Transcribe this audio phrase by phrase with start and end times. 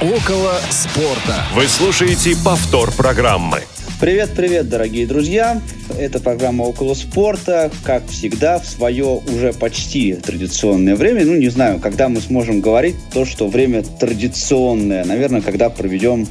[0.00, 1.46] Около спорта.
[1.54, 3.62] Вы слушаете повтор программы.
[3.98, 5.62] Привет-привет, дорогие друзья!
[5.98, 11.24] Это программа «Около спорта», как всегда, в свое уже почти традиционное время.
[11.24, 15.04] Ну, не знаю, когда мы сможем говорить то, что время традиционное.
[15.04, 16.26] Наверное, когда проведем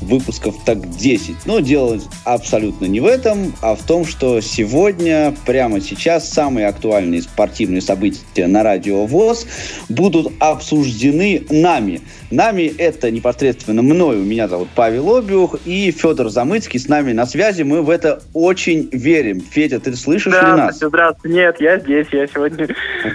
[0.00, 1.46] выпусков так 10.
[1.46, 7.22] Но дело абсолютно не в этом, а в том, что сегодня, прямо сейчас, самые актуальные
[7.22, 9.46] спортивные события на радио ВОЗ
[9.88, 12.00] будут обсуждены нами.
[12.30, 17.26] Нами это непосредственно мной, у меня зовут Павел Обиух и Федор Замыцкий с нами на
[17.26, 17.62] связи.
[17.62, 19.40] Мы в это очень верим.
[19.40, 20.78] Федя, ты слышишь да, ли нас?
[20.78, 22.68] Здравствуйте, нет, я здесь, я сегодня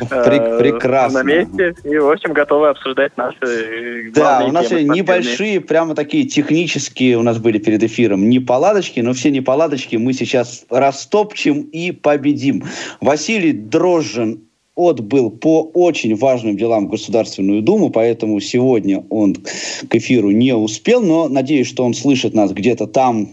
[0.09, 1.23] Прек- прекрасно.
[1.23, 5.95] на месте и, в общем, готовы обсуждать наши э, Да, у нас темы небольшие, прямо
[5.95, 11.91] такие технические у нас были перед эфиром неполадочки, но все неполадочки мы сейчас растопчем и
[11.91, 12.63] победим.
[12.99, 14.41] Василий Дрожжин
[14.75, 21.01] отбыл по очень важным делам в Государственную Думу, поэтому сегодня он к эфиру не успел,
[21.01, 23.29] но надеюсь, что он слышит нас где-то там,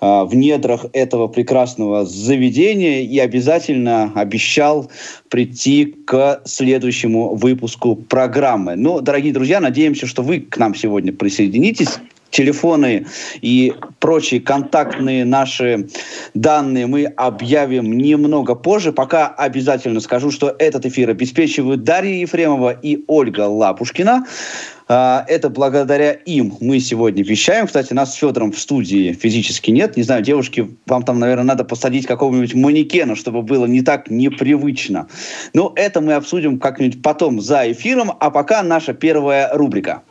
[0.00, 4.90] в недрах этого прекрасного заведения и обязательно обещал
[5.28, 8.76] прийти к следующему выпуску программы.
[8.76, 11.98] Ну, дорогие друзья, надеемся, что вы к нам сегодня присоединитесь.
[12.30, 13.06] Телефоны
[13.40, 15.88] и прочие контактные наши
[16.34, 18.92] данные мы объявим немного позже.
[18.92, 24.26] Пока обязательно скажу, что этот эфир обеспечивают Дарья Ефремова и Ольга Лапушкина.
[24.90, 27.66] А, Это благодаря им мы сегодня вещаем.
[27.66, 29.96] Кстати, нас с Федором в студии физически нет.
[29.98, 35.08] Не знаю, девушки, вам там, наверное, надо посадить какого-нибудь манекена, чтобы было не так непривычно.
[35.52, 38.12] Но это мы обсудим как-нибудь потом за эфиром.
[38.18, 40.02] А пока наша первая рубрика.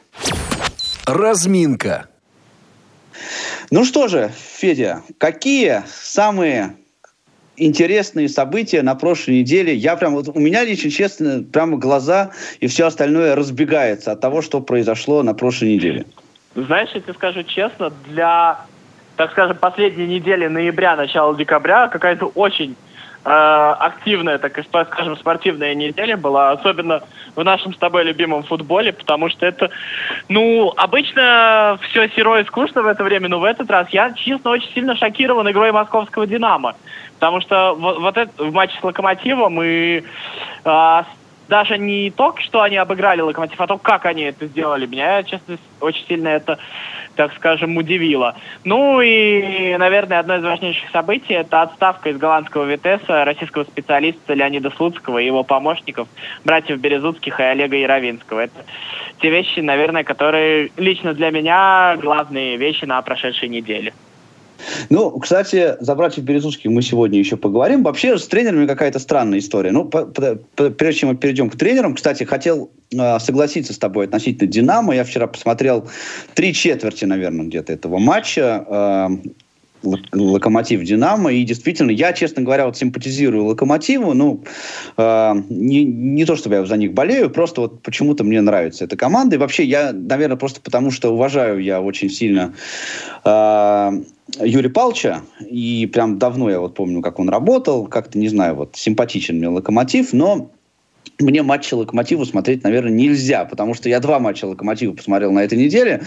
[1.06, 2.08] Разминка.
[3.72, 6.76] Ну что же, Федя, какие самые
[7.58, 9.76] интересные события на прошлой неделе?
[9.76, 14.42] Я прям, вот у меня, лично честно, прямо глаза и все остальное разбегается от того,
[14.42, 16.06] что произошло на прошлой неделе.
[16.56, 18.62] Знаешь, я тебе скажу честно, для,
[19.16, 22.76] так скажем, последней недели ноября, начала декабря какая-то очень
[23.30, 27.02] активная, так скажем, спортивная неделя была, особенно
[27.36, 29.70] в нашем с тобой любимом футболе, потому что это,
[30.30, 34.52] ну, обычно все серо и скучно в это время, но в этот раз я, честно,
[34.52, 36.76] очень сильно шокирован игрой московского «Динамо»,
[37.16, 40.04] потому что вот, вот это, в матче с «Локомотивом» и
[40.64, 41.04] э,
[41.50, 44.86] даже не то, что они обыграли Локомотив, а то, как они это сделали.
[44.86, 46.60] Меня, честно, очень сильно это,
[47.18, 48.36] так скажем, удивило.
[48.64, 54.70] Ну и, наверное, одно из важнейших событий– это отставка из голландского ВТСа российского специалиста Леонида
[54.70, 56.08] Слуцкого и его помощников,
[56.46, 58.42] братьев Березутских и Олега Яровинского.
[58.42, 58.64] Это
[59.20, 63.94] те вещи, наверное, которые лично для меня главные вещи на прошедшей неделе.
[64.90, 67.84] Ну, кстати, за братьев Березутских мы сегодня еще поговорим.
[67.84, 69.72] Вообще с тренерами какая-то странная история.
[69.72, 74.06] Ну, по- по- прежде чем мы перейдем к тренерам, кстати, хотел э, согласиться с тобой
[74.06, 74.96] относительно «Динамо».
[74.96, 75.88] Я вчера посмотрел
[76.34, 78.66] три четверти, наверное, где-то этого матча.
[78.68, 79.30] э,
[79.84, 81.32] Локомотив Динамо.
[81.32, 84.14] И действительно, я, честно говоря, вот симпатизирую Локомотиву.
[84.14, 84.44] Ну,
[84.98, 88.98] э, не, не то, чтобы я за них болею, просто вот почему-то мне нравится эта
[88.98, 89.36] команда.
[89.36, 92.54] И вообще, я, наверное, просто потому что уважаю я очень сильно
[93.24, 93.92] э,
[94.42, 95.22] Юрия Павловича.
[95.50, 97.88] И прям давно я вот помню, как он работал.
[97.88, 100.14] Как-то, не знаю, вот симпатичен мне Локомотив.
[100.14, 100.52] Но
[101.20, 105.58] мне матчи Локомотива смотреть, наверное, нельзя, потому что я два матча Локомотива посмотрел на этой
[105.58, 106.02] неделе,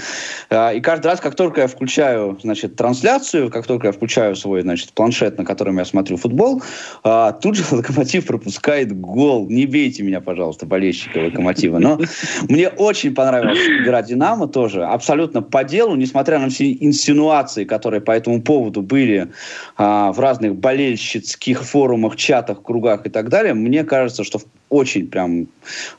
[0.50, 4.62] э, и каждый раз, как только я включаю, значит, трансляцию, как только я включаю свой,
[4.62, 6.62] значит, планшет, на котором я смотрю футбол,
[7.04, 9.48] э, тут же Локомотив пропускает гол.
[9.48, 11.78] Не бейте меня, пожалуйста, болельщики Локомотива.
[11.78, 12.00] Но
[12.48, 18.12] мне очень понравилась игра Динамо тоже, абсолютно по делу, несмотря на все инсинуации, которые по
[18.12, 19.32] этому поводу были
[19.76, 25.48] а, в разных болельщицких форумах, чатах, кругах и так далее, мне кажется, что очень прям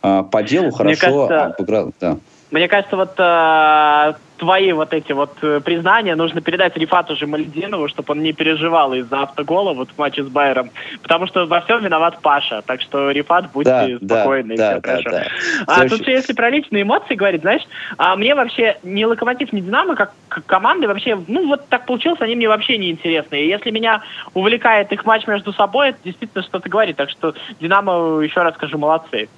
[0.01, 1.93] а, по делу хорошо кажется, обыграл.
[1.99, 2.17] Да.
[2.49, 8.13] Мне кажется, вот э, твои вот эти вот э, признания нужно передать Рифату Жемальдинову, чтобы
[8.13, 10.71] он не переживал из-за автогола вот в матче с Байером.
[11.03, 12.63] Потому что во всем виноват Паша.
[12.65, 15.09] Так что, Рифат, будьте Да, да, спокойны, и да, все да, хорошо.
[15.11, 15.27] да.
[15.67, 17.61] А Слушай- тут же, если про личные эмоции говорить, знаешь,
[17.99, 20.13] а мне вообще ни Локомотив, ни Динамо, как
[20.47, 23.43] команды вообще, ну вот так получилось, они мне вообще не интересны.
[23.43, 24.01] И если меня
[24.33, 26.95] увлекает их матч между собой, это действительно что-то говорит.
[26.95, 29.29] Так что Динамо, еще раз скажу, молодцы.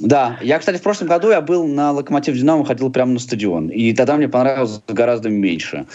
[0.00, 3.68] Да, я, кстати, в прошлом году я был на Локомотив Динамо, ходил прямо на стадион.
[3.68, 5.86] И тогда мне понравилось гораздо меньше.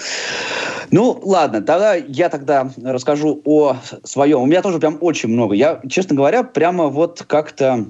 [0.92, 4.42] Ну, ладно, тогда я тогда расскажу о своем.
[4.42, 5.56] У меня тоже прям очень много.
[5.56, 7.86] Я, честно говоря, прямо вот как-то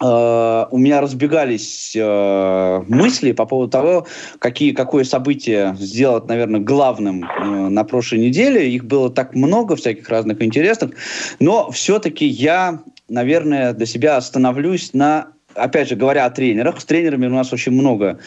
[0.00, 4.06] э, у меня разбегались э, мысли по поводу того,
[4.38, 8.70] какие, какое событие сделать, наверное, главным э, на прошлой неделе.
[8.70, 10.92] Их было так много всяких разных интересных.
[11.40, 17.26] Но все-таки я, наверное, для себя остановлюсь на опять же, говоря о тренерах, с тренерами
[17.26, 18.18] у нас очень много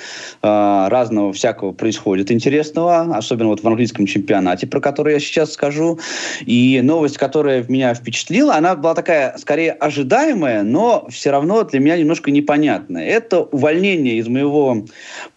[0.42, 6.00] э, разного всякого происходит интересного, особенно вот в английском чемпионате, про который я сейчас скажу.
[6.46, 11.98] И новость, которая меня впечатлила, она была такая, скорее, ожидаемая, но все равно для меня
[11.98, 13.06] немножко непонятная.
[13.06, 14.86] Это увольнение из моего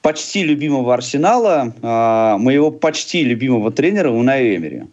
[0.03, 4.85] почти любимого Арсенала, э, моего почти любимого тренера Уна Эмери.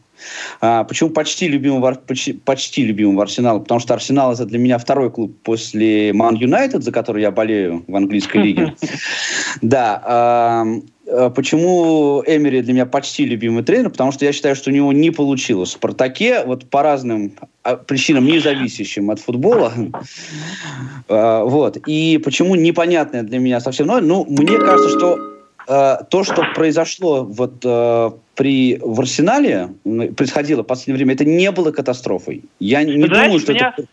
[0.61, 3.59] А, почему почти любимого, почти, почти любимого Арсенала?
[3.59, 7.83] Потому что Арсенал это для меня второй клуб после Ман Юнайтед, за который я болею
[7.87, 8.75] в английской лиге.
[9.61, 10.01] Да.
[10.03, 10.65] А,
[11.09, 13.89] а, почему Эмери для меня почти любимый тренер?
[13.89, 15.69] Потому что я считаю, что у него не получилось.
[15.69, 17.33] В «Спартаке» вот по разным
[17.63, 19.73] а, причинам, не зависящим от футбола.
[21.07, 21.77] Вот.
[21.87, 23.87] И почему непонятное для меня совсем...
[23.87, 25.19] Ну, мне кажется, что
[25.65, 27.63] то, что произошло вот
[28.37, 29.71] при, в Арсенале
[30.15, 32.43] происходило в последнее время, это не было катастрофой.
[32.59, 33.73] Я не Вы думаю, что меня...
[33.75, 33.87] это...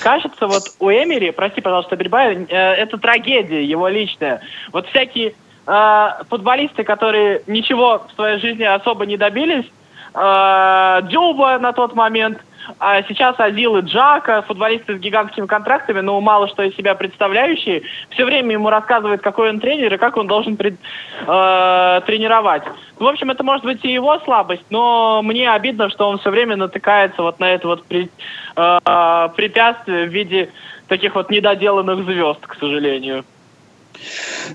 [0.00, 4.40] Кажется, вот у Эмери, прости, пожалуйста, перебиваю, э, это трагедия его личная.
[4.72, 5.34] Вот всякие
[5.66, 9.66] э, футболисты, которые ничего в своей жизни особо не добились,
[10.14, 12.38] э, Дюба на тот момент–
[12.78, 17.82] а сейчас Азил и Джака, футболисты с гигантскими контрактами, но мало что из себя представляющие,
[18.10, 22.62] все время ему рассказывают, какой он тренер и как он должен пред, э, тренировать.
[22.98, 26.56] В общем, это может быть и его слабость, но мне обидно, что он все время
[26.56, 28.10] натыкается вот на это вот при,
[28.56, 30.50] э, препятствие в виде
[30.88, 33.24] таких вот недоделанных звезд, к сожалению.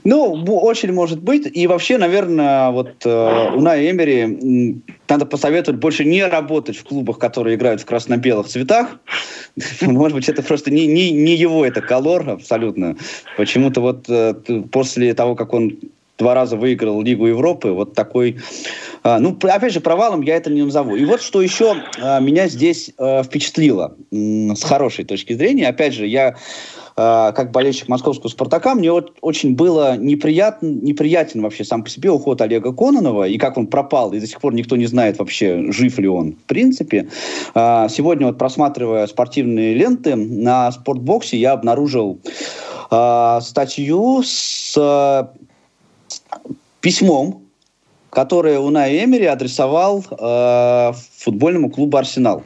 [0.03, 1.49] Ну, очень может быть.
[1.51, 7.55] И вообще, наверное, вот э, Уна Эмери надо посоветовать больше не работать в клубах, которые
[7.55, 8.99] играют в красно-белых цветах.
[9.81, 12.95] Может быть, это просто не, не, не его это колор абсолютно.
[13.37, 14.33] Почему-то вот э,
[14.71, 15.77] после того, как он
[16.21, 18.37] два раза выиграл Лигу Европы, вот такой...
[19.03, 20.95] Э, ну, опять же, провалом я это не назову.
[20.95, 25.67] И вот что еще э, меня здесь э, впечатлило с хорошей точки зрения.
[25.67, 26.35] Опять же, я
[26.93, 32.41] как болельщик московского «Спартака», мне вот очень было неприятен, неприятен вообще сам по себе уход
[32.41, 35.97] Олега Кононова, и как он пропал, и до сих пор никто не знает вообще, жив
[35.97, 37.07] ли он в принципе.
[37.55, 42.19] Сегодня вот просматривая спортивные ленты на спортбоксе, я обнаружил
[43.39, 44.77] статью с
[46.81, 47.43] письмом,
[48.09, 52.43] которое Унай Эмери адресовал э, футбольному клубу «Арсенал»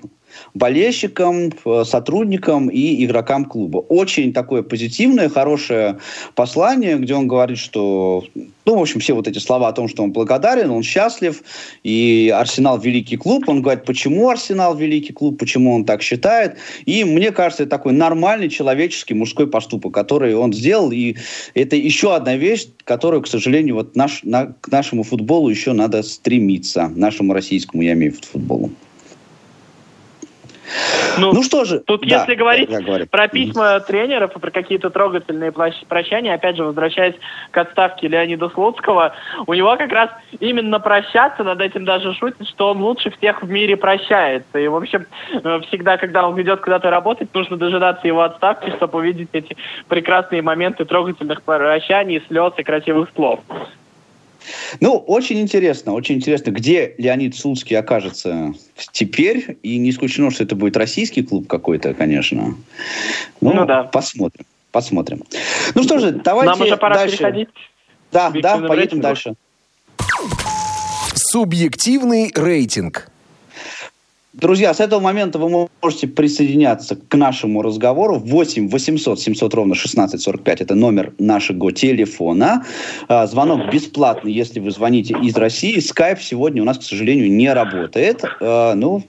[0.55, 3.77] болельщикам, э, сотрудникам и игрокам клуба.
[3.77, 5.99] Очень такое позитивное, хорошее
[6.33, 8.23] послание, где он говорит, что,
[8.65, 11.43] ну, в общем, все вот эти слова о том, что он благодарен, он счастлив,
[11.83, 13.47] и Арсенал великий клуб.
[13.47, 16.55] Он говорит, почему Арсенал великий клуб, почему он так считает.
[16.85, 20.91] И мне кажется, это такой нормальный человеческий мужской поступок, который он сделал.
[20.91, 21.17] И
[21.53, 26.01] это еще одна вещь, которую, к сожалению, вот наш, на, к нашему футболу еще надо
[26.01, 28.71] стремиться, нашему российскому, я имею в виду футболу.
[31.17, 32.69] Ну, ну что же, тут да, если говорить
[33.09, 37.15] про письма тренеров и про какие-то трогательные прощания, опять же, возвращаясь
[37.51, 39.13] к отставке Леонида Слуцкого,
[39.45, 40.09] у него как раз
[40.39, 44.59] именно прощаться, над этим даже шутит, что он лучше всех в мире прощается.
[44.59, 48.99] И, в общем, э, всегда, когда он идет куда-то работать, нужно дожидаться его отставки, чтобы
[48.99, 49.55] увидеть эти
[49.87, 53.39] прекрасные моменты трогательных прощаний, слез и красивых слов.
[54.79, 58.53] Ну, очень интересно, очень интересно, где Леонид Слуцкий окажется
[58.91, 59.57] теперь.
[59.63, 62.55] И не исключено, что это будет российский клуб какой-то, конечно.
[63.41, 63.83] Ну, ну да.
[63.83, 64.45] Посмотрим.
[64.71, 65.23] Посмотрим.
[65.73, 67.17] Ну что же, давайте Нам уже пора дальше.
[67.17, 67.49] переходить.
[68.11, 69.03] Да, да, поедем рейтингу.
[69.03, 69.35] дальше.
[71.15, 73.09] Субъективный рейтинг.
[74.35, 78.19] Друзья, с этого момента вы можете присоединяться к нашему разговору.
[78.19, 82.65] 8 800 700 ровно 1645– это номер нашего телефона.
[83.07, 85.79] А, звонок бесплатный, если вы звоните из России.
[85.79, 88.25] Скайп сегодня у нас, к сожалению, не работает.
[88.41, 89.03] А, ну,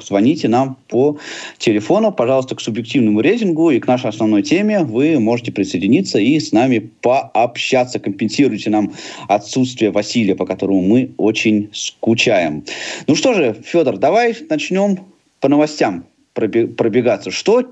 [0.00, 1.18] звоните нам по
[1.58, 6.52] телефону, пожалуйста, к субъективному рейтингу и к нашей основной теме вы можете присоединиться и с
[6.52, 7.98] нами пообщаться.
[7.98, 8.92] Компенсируйте нам
[9.28, 12.64] отсутствие Василия, по которому мы очень скучаем.
[13.06, 14.98] Ну что же, Федор, давай начнем
[15.40, 16.04] по новостям
[16.34, 17.30] пробегаться.
[17.30, 17.66] Что, э,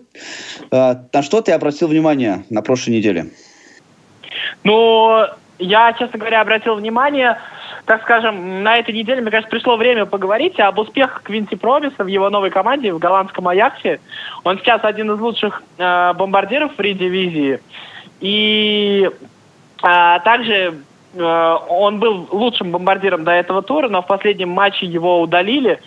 [0.71, 3.27] на что ты обратил внимание на прошлой неделе?
[4.65, 5.25] Ну,
[5.59, 7.39] я, честно говоря, обратил внимание
[7.89, 12.07] так скажем, на этой неделе, мне кажется, пришло время поговорить об успехах Квинти Промиса в
[12.07, 13.99] его новой команде в голландском Аяксе.
[14.45, 17.61] Он сейчас один из лучших э, бомбардиров в дивизии.
[18.21, 19.09] И
[19.83, 20.75] э, также
[21.15, 25.81] э, он был лучшим бомбардиром до этого тура, но в последнем матче его удалили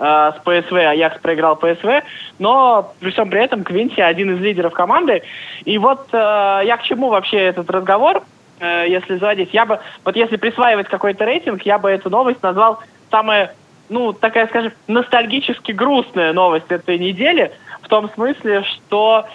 [0.00, 2.02] э, с ПСВ, Аякс проиграл ПСВ,
[2.40, 5.22] но при всем при этом Квинти один из лидеров команды.
[5.64, 6.16] И вот э,
[6.64, 8.24] я к чему вообще этот разговор?
[8.60, 9.52] Э, если заводить.
[9.52, 12.80] Я бы, вот если присваивать какой-то рейтинг, я бы эту новость назвал
[13.10, 13.54] самая,
[13.88, 19.26] ну, такая, скажем, ностальгически грустная новость этой недели, в том смысле, что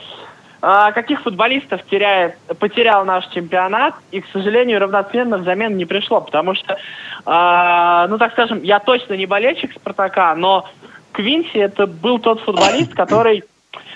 [0.62, 6.54] а, каких футболистов теряет, потерял наш чемпионат, и, к сожалению, равноценно взамен не пришло, потому
[6.54, 6.78] что,
[7.26, 10.70] а, ну, так скажем, я точно не болельщик «Спартака», но
[11.14, 13.44] Квинси это был тот футболист, который,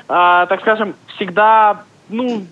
[0.08, 2.44] а, так скажем, всегда, ну,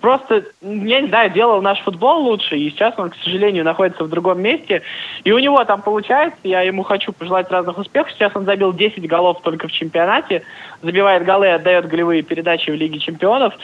[0.00, 4.08] просто, я не знаю, делал наш футбол лучше, и сейчас он, к сожалению, находится в
[4.08, 4.82] другом месте.
[5.24, 8.12] И у него там получается, я ему хочу пожелать разных успехов.
[8.12, 10.42] Сейчас он забил 10 голов только в чемпионате,
[10.82, 13.54] забивает голы, отдает голевые передачи в Лиге чемпионов.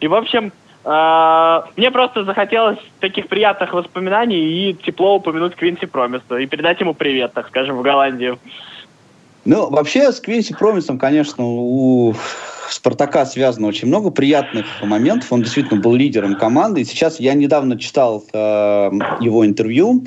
[0.00, 0.52] И, в общем,
[0.84, 6.94] э, мне просто захотелось таких приятных воспоминаний и тепло упомянуть Квинси Промиса и передать ему
[6.94, 8.38] привет, так скажем, в Голландию.
[9.44, 12.14] Ну, вообще, с Квинси Промисом, конечно, у
[12.70, 15.32] Спартака связано очень много приятных моментов.
[15.32, 16.82] Он действительно был лидером команды.
[16.82, 18.38] И сейчас я недавно читал э,
[19.20, 20.04] его интервью,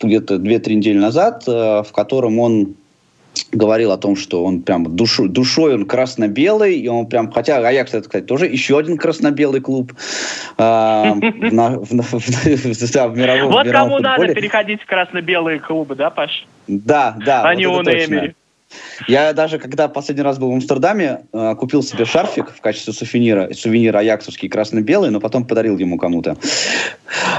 [0.00, 2.74] где-то 2-3 недели назад, э, в котором он
[3.52, 7.94] говорил о том, что он прям душу, душой он красно-белый, и он прям, хотя Аякс,
[7.94, 9.92] это, кстати, тоже еще один красно-белый клуб
[10.58, 11.12] э,
[13.08, 16.46] в, мировом Вот кому надо переходить в красно-белые клубы, да, Паш?
[16.68, 17.42] Да, да.
[17.42, 18.34] А не он Эмери.
[19.08, 23.52] Я даже, когда последний раз был в Амстердаме, э, купил себе шарфик в качестве сувенира,
[23.52, 26.36] сувенир аяксовский красно-белый, но потом подарил ему кому-то.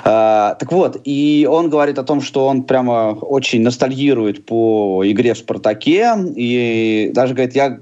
[0.03, 5.33] А, так вот, и он говорит о том, что он прямо очень ностальгирует по игре
[5.33, 7.79] в «Спартаке», и даже говорит, я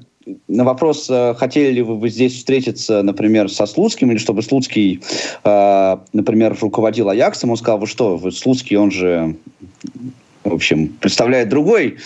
[0.48, 5.02] на вопрос, э, хотели ли вы здесь встретиться, например, со Слуцким, или чтобы Слуцкий,
[5.44, 9.36] э, например, руководил Аяксом, он сказал, вы что, Слуцкий, он же
[10.44, 11.98] в общем, представляет другой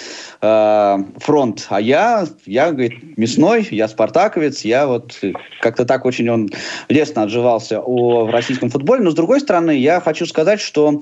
[0.41, 5.19] э, фронт, а я, я, говорит, мясной, я спартаковец, я вот
[5.61, 6.49] как-то так очень он
[6.89, 11.01] лестно отживался о, российском футболе, но с другой стороны, я хочу сказать, что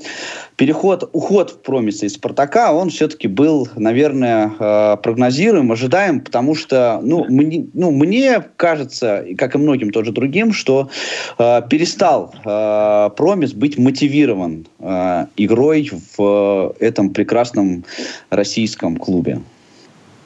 [0.55, 6.99] переход, уход в промиса из Спартака, он все-таки был, наверное, э, прогнозируем, ожидаем, потому что,
[7.03, 10.89] ну, мне, ну, мне кажется, как и многим тоже другим, что
[11.37, 17.24] э, перестал э, промис быть мотивирован э, игрой в э, этом прекрасном
[18.29, 19.41] российском клубе.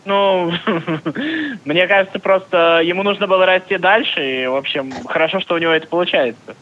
[0.05, 0.51] Ну,
[1.65, 5.71] мне кажется, просто ему нужно было расти дальше, и, в общем, хорошо, что у него
[5.71, 6.55] это получается.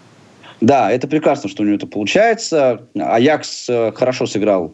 [0.60, 2.82] Да, это прекрасно, что у него это получается.
[2.96, 4.74] Аякс э, хорошо сыграл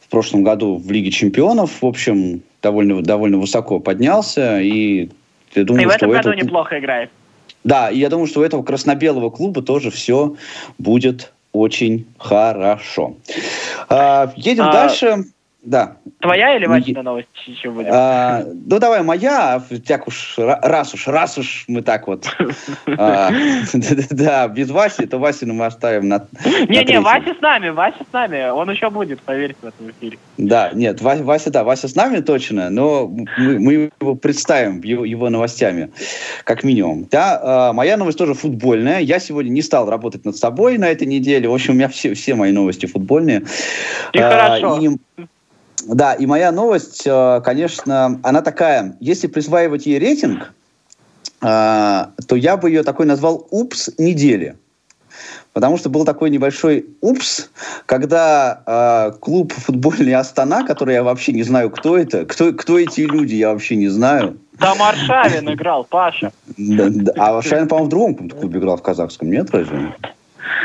[0.00, 1.80] в прошлом году в Лиге чемпионов.
[1.80, 4.60] В общем, довольно, довольно высоко поднялся.
[4.60, 5.08] И,
[5.54, 6.34] я думаю, и в этом году этого...
[6.34, 7.10] неплохо играет.
[7.64, 10.36] Да, и я думаю, что у этого красно-белого клуба тоже все
[10.78, 13.14] будет очень хорошо.
[13.92, 14.72] А, едем а...
[14.72, 15.24] дальше.
[15.62, 15.98] Да.
[16.20, 17.86] Твоя или Васина новость еще будет?
[17.88, 22.28] А, ну, давай моя, так уж, раз уж, раз уж мы так вот.
[22.98, 23.30] А,
[24.10, 26.26] да, без Васи, то Васину мы оставим на
[26.68, 30.18] Не-не, Вася с нами, Вася с нами, он еще будет, поверьте, в этом эфире.
[30.36, 35.90] Да, нет, Вася, да, Вася с нами точно, но мы его представим его новостями,
[36.44, 37.06] как минимум.
[37.10, 39.00] Да, а, моя новость тоже футбольная.
[39.00, 41.48] Я сегодня не стал работать над собой на этой неделе.
[41.48, 43.42] В общем, у меня все мои новости футбольные.
[44.12, 44.78] И хорошо.
[45.86, 48.96] Да, и моя новость, э, конечно, она такая.
[49.00, 50.52] Если присваивать ей рейтинг,
[51.40, 54.56] э, то я бы ее такой назвал «Упс недели».
[55.52, 57.50] Потому что был такой небольшой упс,
[57.84, 63.02] когда э, клуб футбольный Астана, который я вообще не знаю, кто это, кто, кто эти
[63.02, 64.38] люди, я вообще не знаю.
[64.58, 66.32] Там Аршавин играл, Паша.
[66.56, 69.94] Да, да, а Аршавин, по-моему, в другом клубе играл, в казахском, нет разве?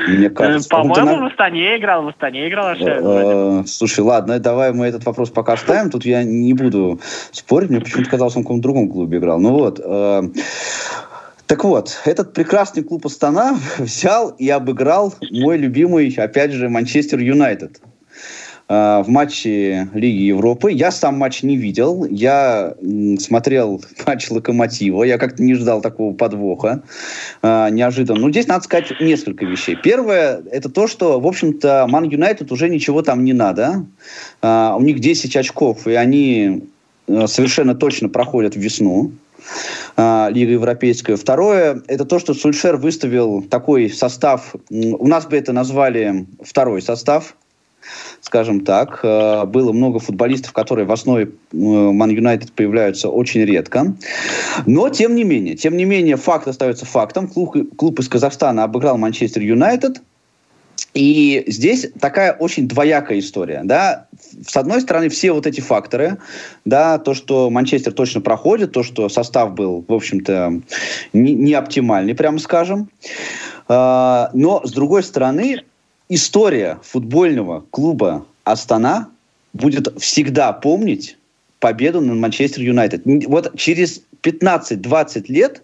[0.07, 0.69] Мне кажется.
[0.69, 5.53] По-моему, в Астане играл, в Астане играл э, Слушай, ладно, давай мы этот вопрос пока
[5.53, 5.89] оставим.
[5.89, 6.99] Тут я не буду
[7.31, 7.69] спорить.
[7.69, 9.39] Мне почему-то казалось, он в каком-то другом клубе играл.
[9.39, 9.79] Ну вот.
[9.83, 10.23] Э,
[11.47, 17.79] так вот, этот прекрасный клуб Астана взял и обыграл мой любимый, опять же, Манчестер Юнайтед.
[18.69, 20.71] Э, в матче Лиги Европы.
[20.71, 22.05] Я сам матч не видел.
[22.05, 22.75] Я
[23.19, 25.03] смотрел матч Локомотива.
[25.03, 26.83] Я как-то не ждал такого подвоха.
[27.41, 28.19] Э, неожиданно.
[28.19, 29.75] Ну, здесь надо сказать несколько вещей.
[29.75, 33.85] Первое, это то, что, в общем-то, Ман Юнайтед уже ничего там не надо.
[34.41, 36.63] Э, у них 10 очков, и они
[37.07, 39.11] совершенно точно проходят весну.
[39.95, 41.15] Лига Европейская.
[41.15, 47.37] Второе, это то, что Сульшер выставил такой состав, у нас бы это назвали второй состав,
[48.21, 48.99] скажем так.
[49.03, 53.95] Э, было много футболистов, которые в основе Ман Юнайтед появляются очень редко.
[54.65, 57.27] Но, тем не менее, тем не менее, факт остается фактом.
[57.27, 60.01] Клуб, клуб из Казахстана обыграл Манчестер Юнайтед.
[60.93, 64.07] И здесь такая очень двоякая история, да.
[64.45, 66.17] С одной стороны, все вот эти факторы,
[66.65, 70.61] да, то, что Манчестер точно проходит, то, что состав был, в общем-то,
[71.13, 72.89] не, не оптимальный, прямо скажем.
[73.69, 75.63] Э, но, с другой стороны,
[76.09, 79.09] история футбольного клуба Астана
[79.53, 81.17] будет всегда помнить
[81.59, 83.01] победу над Манчестер Юнайтед.
[83.27, 85.63] Вот через 15-20 лет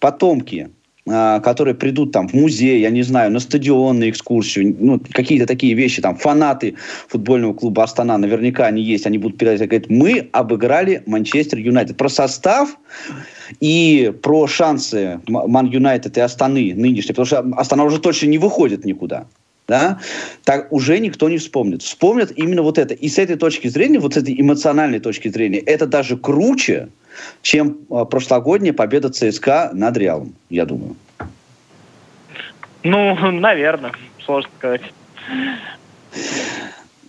[0.00, 0.70] потомки
[1.10, 5.46] а, которые придут там в музей, я не знаю, на стадион, на экскурсию, ну, какие-то
[5.46, 6.74] такие вещи, там, фанаты
[7.08, 11.96] футбольного клуба Астана, наверняка они есть, они будут передать, говорят, мы обыграли Манчестер Юнайтед.
[11.96, 12.76] Про состав
[13.60, 18.84] и про шансы Ман Юнайтед и Астаны нынешние, потому что Астана уже точно не выходит
[18.84, 19.26] никуда
[19.68, 19.98] да,
[20.44, 21.82] так уже никто не вспомнит.
[21.82, 22.94] Вспомнят именно вот это.
[22.94, 26.88] И с этой точки зрения, вот с этой эмоциональной точки зрения, это даже круче,
[27.42, 30.96] чем э, прошлогодняя победа ЦСКА над Реалом, я думаю.
[32.82, 33.92] Ну, наверное,
[34.24, 34.82] сложно сказать.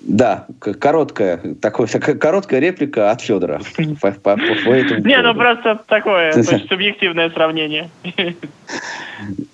[0.02, 0.48] Да,
[0.80, 1.88] короткая, такой,
[2.20, 3.62] короткая реплика от Федора.
[3.78, 6.32] Не, ну просто такое
[6.70, 7.90] субъективное сравнение.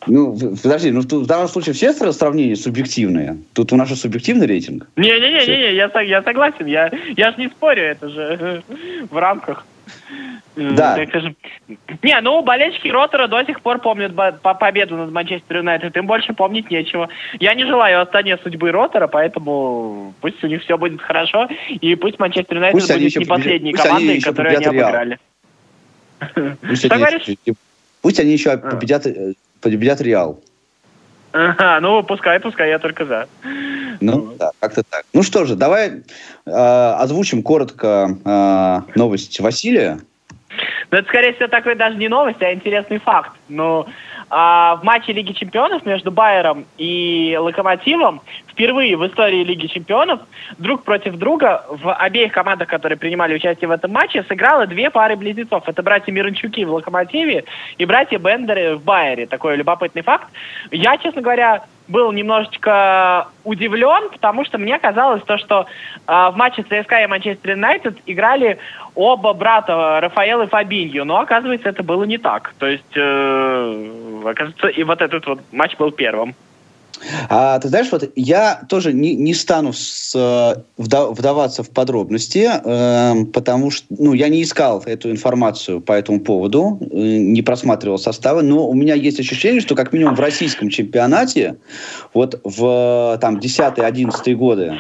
[0.06, 3.38] Ну, подожди, ну в данном случае все сравнения субъективные.
[3.54, 4.88] Тут у нас же субъективный рейтинг.
[4.96, 8.64] Не-не-не, не, я, согласен, я, я же не спорю, это же
[9.10, 9.66] в рамках.
[10.56, 10.98] Да.
[12.02, 15.96] Не, ну, болельщики Ротора до сих пор помнят победу над Манчестер Юнайтед.
[15.98, 17.10] Им больше помнить нечего.
[17.40, 21.50] Я не желаю остания судьбы Ротора, поэтому пусть у них все будет хорошо.
[21.70, 25.20] И пусть Манчестер Юнайтед будет не последней командой, которую они обыграли.
[26.62, 27.56] Пусть, они,
[28.02, 30.42] пусть они еще победят, э, победят Реал.
[31.36, 33.28] Ага, ну пускай, пускай, я только за.
[34.00, 35.04] Ну, да, как-то так.
[35.12, 36.04] Ну что же, давай
[36.46, 40.00] э, озвучим коротко э, новость Василия.
[40.92, 43.32] Ну, это, скорее всего, такой даже не новость, а интересный факт.
[43.50, 43.86] Но
[44.30, 50.22] а, в матче Лиги Чемпионов между Байером и Локомотивом впервые в истории Лиги Чемпионов
[50.58, 55.16] друг против друга в обеих командах, которые принимали участие в этом матче, сыграло две пары
[55.16, 55.68] близнецов.
[55.68, 57.46] Это братья Миранчуки в Локомотиве
[57.78, 59.28] и братья Бендеры в Байере.
[59.28, 60.28] Такой любопытный факт.
[60.72, 65.68] Я, честно говоря, был немножечко удивлен, потому что мне казалось то, что
[66.08, 68.58] э, в матче ЦСКА и Манчестер Юнайтед играли
[68.96, 72.54] оба брата Рафаэл и Фабиньо, но оказывается это было не так.
[72.58, 76.36] То есть, э, оказывается, и вот этот вот матч был первым.
[77.30, 83.26] А, ты знаешь, вот я тоже не, не стану с, э, вдаваться в подробности, э,
[83.34, 88.44] потому что ну, я не искал эту информацию по этому поводу, э, не просматривал составы,
[88.44, 91.58] но у меня есть ощущение, что как минимум в российском чемпионате,
[92.14, 94.78] вот в там 10-11 годы,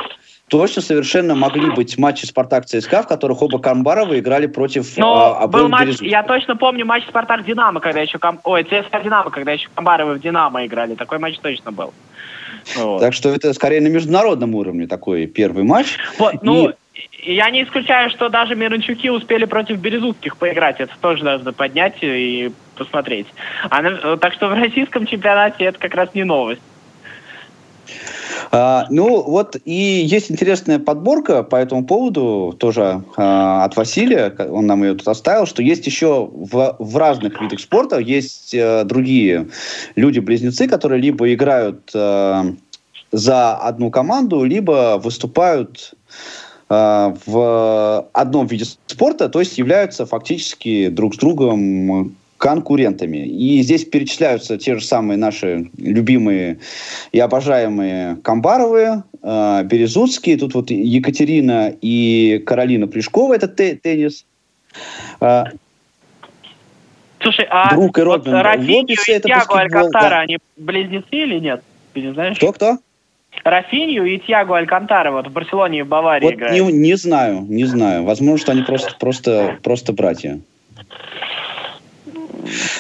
[0.49, 5.47] точно совершенно могли быть матчи Спартак ЦСКА, в которых оба Камбарова играли против Но а,
[5.47, 8.39] был матч, я точно помню матч Спартак Динамо, когда еще Кам...
[8.43, 10.95] ой, ЦСКА Динамо, когда еще Камбаровы в Динамо играли.
[10.95, 11.93] Такой матч точно был.
[12.75, 12.99] Вот.
[12.99, 15.97] Так что это скорее на международном уровне такой первый матч.
[16.17, 16.73] Вот, ну,
[17.23, 17.33] и...
[17.33, 20.79] я не исключаю, что даже Миранчуки успели против Березутских поиграть.
[20.79, 23.27] Это тоже надо поднять и посмотреть.
[23.69, 26.61] А, так что в российском чемпионате это как раз не новость.
[28.51, 29.73] А, ну, вот и
[30.05, 35.45] есть интересная подборка по этому поводу, тоже а, от Василия, он нам ее тут оставил,
[35.45, 39.47] что есть еще в, в разных видах спорта, есть а, другие
[39.95, 42.45] люди-близнецы, которые либо играют а,
[43.11, 45.93] за одну команду, либо выступают
[46.69, 53.25] а, в одном виде спорта, то есть являются фактически друг с другом конкурентами.
[53.25, 56.59] И здесь перечисляются те же самые наши любимые
[57.11, 64.25] и обожаемые Камбаровы, э, Березутские, тут вот Екатерина и Каролина Плешкова, это теннис.
[65.21, 65.45] Э,
[67.21, 70.19] Слушай, а Друг и вот Рафинью и Тиаго Алькантара, да.
[70.19, 71.63] они близнецы или нет?
[71.93, 72.37] Ты не знаешь?
[72.37, 72.77] Кто-кто?
[73.43, 76.55] Рафинью и Тиаго Алькантара вот в Барселоне и в Баварии вот играют.
[76.55, 78.03] Не, не знаю, не знаю.
[78.03, 80.39] Возможно, что они просто, просто, просто братья.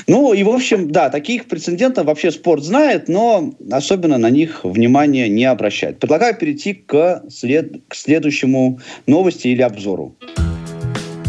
[0.07, 5.29] Ну и, в общем, да, таких прецедентов вообще спорт знает, но особенно на них внимание
[5.29, 5.99] не обращает.
[5.99, 7.81] Предлагаю перейти к, след...
[7.87, 10.15] к следующему новости или обзору.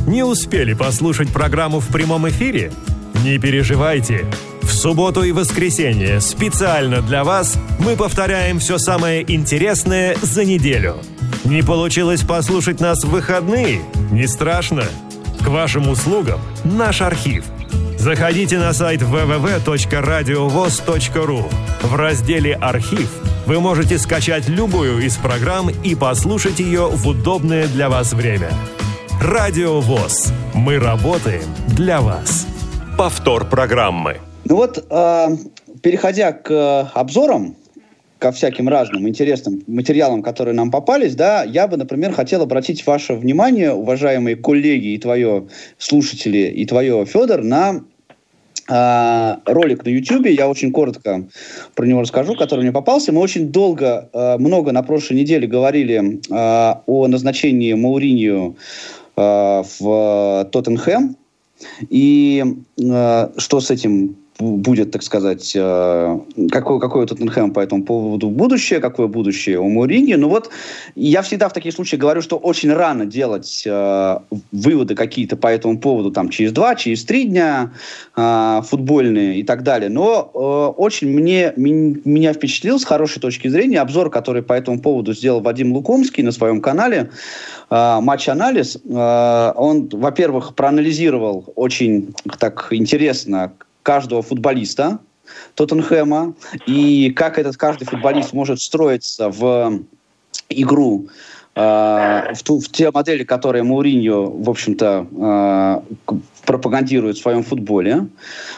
[0.06, 2.70] Не успели послушать программу в прямом эфире?
[3.24, 4.24] Не переживайте.
[4.62, 10.96] В субботу и воскресенье специально для вас мы повторяем все самое интересное за неделю.
[11.44, 13.80] Не получилось послушать нас в выходные?
[14.12, 14.84] Не страшно.
[15.40, 17.44] К вашим услугам наш архив–
[18.06, 21.44] Заходите на сайт www.radiovoz.ru.
[21.82, 23.10] В разделе «Архив»
[23.46, 28.50] вы можете скачать любую из программ и послушать ее в удобное для вас время.
[29.20, 30.32] Радио ВОЗ.
[30.54, 31.42] Мы работаем
[31.76, 32.46] для вас.
[32.96, 34.18] Повтор программы.
[34.44, 35.36] Ну вот, э,
[35.82, 37.56] переходя к обзорам,
[38.20, 43.14] ко всяким разным интересным материалам, которые нам попались, да, я бы, например, хотел обратить ваше
[43.14, 47.82] внимание, уважаемые коллеги и твое слушатели, и твое, Федор, на
[48.68, 51.24] ролик на YouTube, я очень коротко
[51.74, 53.12] про него расскажу, который мне попался.
[53.12, 58.56] Мы очень долго, uh, много на прошлой неделе говорили uh, о назначении Мауринью
[59.16, 61.16] в Тоттенхэм
[61.88, 62.44] и
[62.76, 66.18] что с этим будет, так сказать, э,
[66.50, 70.14] какой, какой у Тоттенхэма по этому поводу будущее, какое будущее у Мурини.
[70.14, 70.50] Ну вот,
[70.94, 74.18] я всегда в таких случаях говорю, что очень рано делать э,
[74.52, 77.72] выводы какие-то по этому поводу, там, через два, через три дня
[78.16, 79.88] э, футбольные и так далее.
[79.88, 85.14] Но э, очень мне, меня впечатлил с хорошей точки зрения обзор, который по этому поводу
[85.14, 87.10] сделал Вадим Лукомский на своем канале
[87.70, 88.78] э, «Матч-анализ».
[88.84, 93.52] Э, он, во-первых, проанализировал очень так интересно
[93.86, 94.98] каждого футболиста
[95.54, 96.34] Тоттенхэма
[96.66, 99.80] и как этот каждый футболист может строиться в
[100.48, 101.06] игру
[101.54, 105.06] э, в, ту, в те модели, которые Мауриньо, в общем-то,
[106.08, 108.08] э, пропагандирует в своем футболе.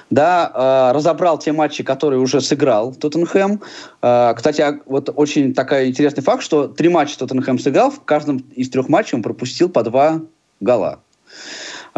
[0.09, 3.61] Да, э, разобрал те матчи, которые уже сыграл Тоттенхэм.
[4.01, 8.39] Э, кстати, а, вот очень такой интересный факт, что три матча Тоттенхэм сыграл, в каждом
[8.57, 10.23] из трех матчей он пропустил по два
[10.61, 11.01] гола.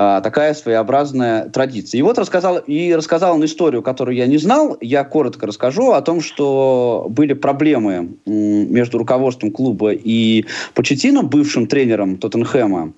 [0.03, 1.99] А, такая своеобразная традиция.
[1.99, 4.79] И вот рассказал, и рассказал он историю, которую я не знал.
[4.81, 12.17] Я коротко расскажу о том, что были проблемы между руководством клуба и Почетином, бывшим тренером
[12.17, 12.95] Тоттенхэма.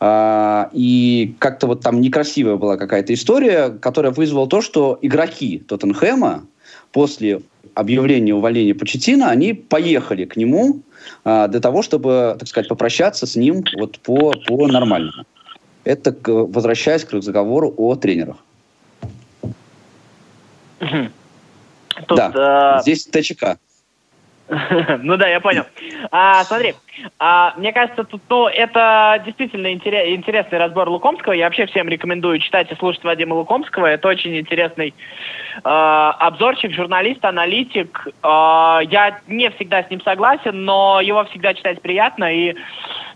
[0.00, 6.46] А, и как-то вот там некрасивая была какая-то история, которая вызвала то, что игроки Тоттенхэма
[6.92, 7.42] после
[7.74, 10.80] объявления увольнения Почетина, они поехали к нему
[11.24, 15.26] а, для того, чтобы, так сказать, попрощаться с ним вот по, по нормальному.
[15.88, 18.36] Это возвращаясь к разговору о тренерах.
[22.06, 22.82] Тут, да, э...
[22.82, 23.56] здесь ТЧК.
[25.02, 25.64] ну да, я понял.
[26.10, 26.74] А, смотри,
[27.18, 31.32] а, мне кажется, тут, ну, это действительно интерес, интересный разбор Лукомского.
[31.32, 33.86] Я вообще всем рекомендую читать и слушать Вадима Лукомского.
[33.86, 38.08] Это очень интересный э, обзорчик, журналист, аналитик.
[38.22, 42.34] Э, я не всегда с ним согласен, но его всегда читать приятно.
[42.34, 42.54] И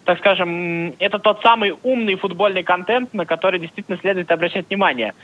[0.05, 5.15] так скажем, это тот самый умный футбольный контент, на который действительно следует обращать внимание.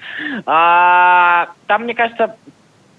[0.47, 2.37] А, там, мне кажется,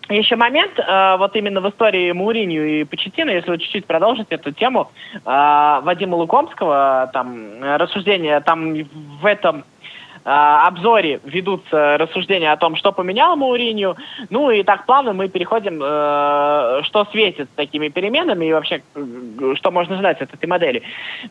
[0.09, 4.51] еще момент, э, вот именно в истории Мауринью и Почетина, если вы чуть-чуть продолжить эту
[4.51, 9.65] тему, э, Вадима Лукомского, там, рассуждения, там в этом
[10.31, 13.95] обзоре ведутся рассуждения о том, что поменяло Мауринью.
[14.29, 18.81] Ну и так плавно мы переходим, э, что светит с такими переменами и вообще,
[19.55, 20.83] что можно ждать от этой модели.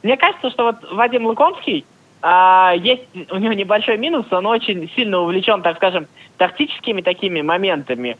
[0.02, 1.84] Мне кажется, что вот Вадим Лукомский,
[2.22, 8.16] а, есть у него небольшой минус, он очень сильно увлечен, так скажем, тактическими такими моментами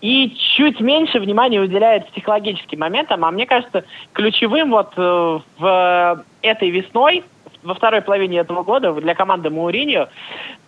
[0.00, 3.24] и чуть меньше внимания уделяет психологическим моментам.
[3.24, 7.24] А мне кажется, ключевым вот э, в этой весной
[7.66, 10.08] во второй половине этого года для команды Мауриньо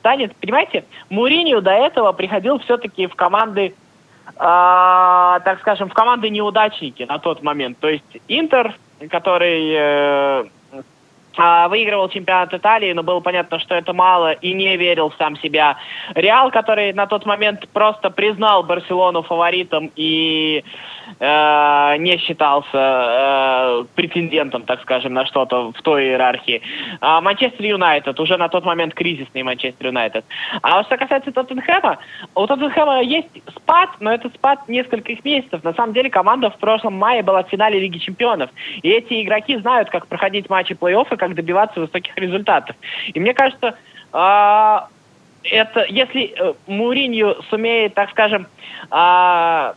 [0.00, 3.74] станет, понимаете, Мауриньо до этого приходил все-таки в команды,
[4.26, 7.78] э, так скажем, в команды неудачники на тот момент.
[7.78, 8.74] То есть Интер,
[9.10, 10.46] который э, а,
[11.36, 15.76] выигрывал чемпионат Италии, но было понятно, что это мало и не верил в сам себя.
[16.14, 20.64] Реал, который на тот момент просто признал Барселону фаворитом и
[21.20, 26.62] э, не считался э, претендентом, так скажем, на что-то в той иерархии.
[27.00, 30.24] А Манчестер Юнайтед, уже на тот момент кризисный Манчестер Юнайтед.
[30.62, 31.98] А что касается Тоттенхэма,
[32.34, 35.62] у Тоттенхэма есть спад, но этот спад нескольких месяцев.
[35.64, 38.50] На самом деле команда в прошлом мае была в финале Лиги Чемпионов.
[38.82, 42.74] И эти игроки знают, как проходить матчи плей-оффа, как добиваться высоких результатов.
[43.12, 43.76] И мне кажется,
[44.12, 44.78] э,
[45.44, 48.46] это если э, Муринью сумеет, так скажем,
[48.90, 49.72] э,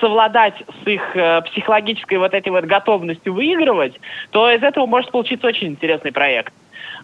[0.00, 5.46] совладать с их э, психологической вот этой вот готовностью выигрывать, то из этого может получиться
[5.46, 6.52] очень интересный проект.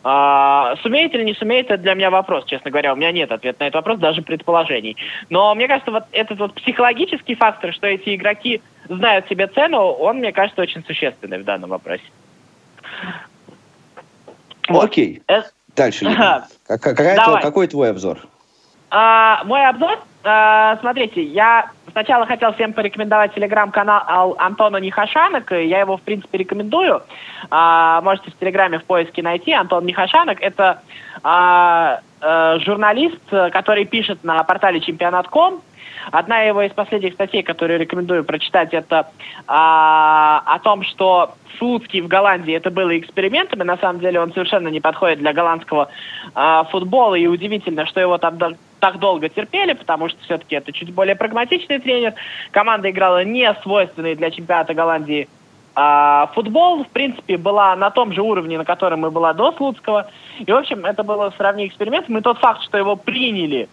[0.05, 2.93] А, сумеет или не сумеет, это для меня вопрос, честно говоря.
[2.93, 4.97] У меня нет ответа на этот вопрос, даже предположений.
[5.29, 10.19] Но мне кажется, вот этот вот психологический фактор, что эти игроки знают себе цену, он,
[10.19, 12.05] мне кажется, очень существенный в данном вопросе.
[14.69, 14.85] Вот.
[14.85, 15.23] Окей.
[15.29, 15.43] Э...
[15.77, 16.07] Дальше.
[16.67, 18.27] Какая какой твой обзор?
[18.91, 25.51] А, мой обзор, а, смотрите, я сначала хотел всем порекомендовать телеграм-канал Антона Нехашанок.
[25.53, 27.03] Я его, в принципе, рекомендую.
[27.51, 29.53] А, можете в телеграме в поиске найти.
[29.53, 30.41] Антон Нехашанок.
[30.41, 30.83] Это
[31.23, 35.63] а, а, журналист, который пишет на портале чемпионат.ком.
[36.11, 39.11] Одна его из последних статей, которую рекомендую прочитать, это
[39.47, 44.33] а, о том, что Слуцкий в Голландии это было экспериментом, и на самом деле он
[44.33, 45.88] совершенно не подходит для голландского
[46.35, 48.38] а, футбола, и удивительно, что его там
[48.81, 52.14] так долго терпели, потому что все-таки это чуть более прагматичный тренер.
[52.53, 55.29] Команда играла не свойственный для чемпионата Голландии
[55.75, 60.11] а, футбол, в принципе, была на том же уровне, на котором и была до Слуцкого.
[60.40, 62.18] И, в общем, это было сравнение экспериментом.
[62.18, 63.68] И тот факт, что его приняли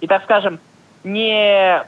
[0.00, 0.60] и, так скажем,
[1.04, 1.82] не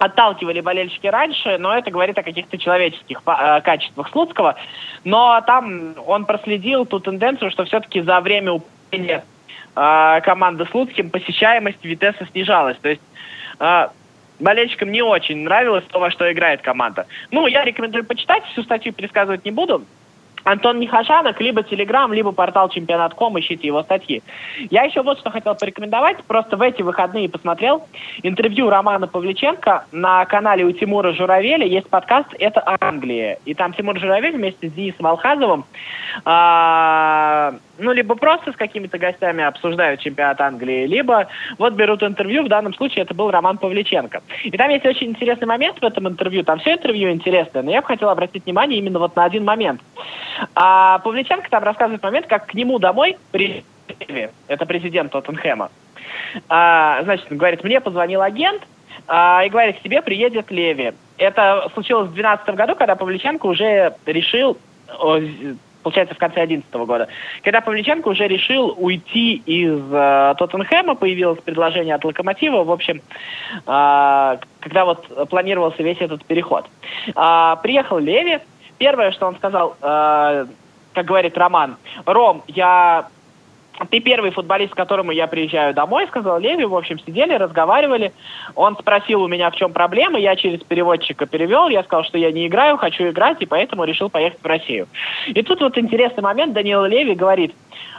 [0.00, 4.56] отталкивали болельщики раньше, но это говорит о каких-то человеческих э, качествах Слуцкого.
[5.04, 9.24] Но там он проследил ту тенденцию, что все-таки за время управления
[9.76, 12.78] э, команды с Луцким посещаемость Витеса снижалась.
[12.78, 13.02] То есть
[13.58, 13.88] э,
[14.40, 17.06] болельщикам не очень нравилось то, во что играет команда.
[17.30, 19.84] Ну, я рекомендую почитать, всю статью пересказывать не буду.
[20.50, 24.20] Антон Нехашанок, либо Телеграм, либо портал Чемпионат.ком, ищите его статьи.
[24.70, 26.24] Я еще вот что хотел порекомендовать.
[26.24, 27.86] Просто в эти выходные посмотрел
[28.24, 31.64] интервью Романа Павличенко на канале у Тимура Журавеля.
[31.64, 33.38] Есть подкаст «Это Англия».
[33.44, 35.64] И там Тимур Журавель вместе с Денисом Алхазовым
[36.24, 42.48] а, ну, либо просто с какими-то гостями обсуждают чемпионат Англии, либо вот берут интервью, в
[42.48, 44.22] данном случае это был Роман Павличенко.
[44.44, 47.80] И там есть очень интересный момент в этом интервью, там все интервью интересное, но я
[47.80, 49.80] бы хотел обратить внимание именно вот на один момент.
[50.54, 53.64] А Павличенко там рассказывает момент, как к нему домой при
[54.46, 55.70] это президент Тоттенхэма.
[56.48, 58.62] А, значит, говорит, мне позвонил агент,
[59.06, 60.92] а, и говорит, к тебе приедет Леви.
[61.18, 64.58] Это случилось в 2012 году, когда Павличенко уже решил
[65.82, 67.08] получается, в конце 2011 года,
[67.42, 73.00] когда Павличенко уже решил уйти из э, Тоттенхэма, появилось предложение от Локомотива, в общем,
[73.66, 76.66] э, когда вот планировался весь этот переход.
[77.14, 78.38] Э, приехал Леви,
[78.78, 80.46] первое, что он сказал, э,
[80.92, 83.08] как говорит Роман, Ром, я
[83.86, 86.64] ты первый футболист, к которому я приезжаю домой, сказал Леви.
[86.64, 88.12] В общем, сидели, разговаривали.
[88.54, 90.18] Он спросил у меня, в чем проблема.
[90.18, 91.68] Я через переводчика перевел.
[91.68, 94.88] Я сказал, что я не играю, хочу играть, и поэтому решил поехать в Россию.
[95.26, 96.52] И тут вот интересный момент.
[96.52, 97.54] Даниил Леви говорит,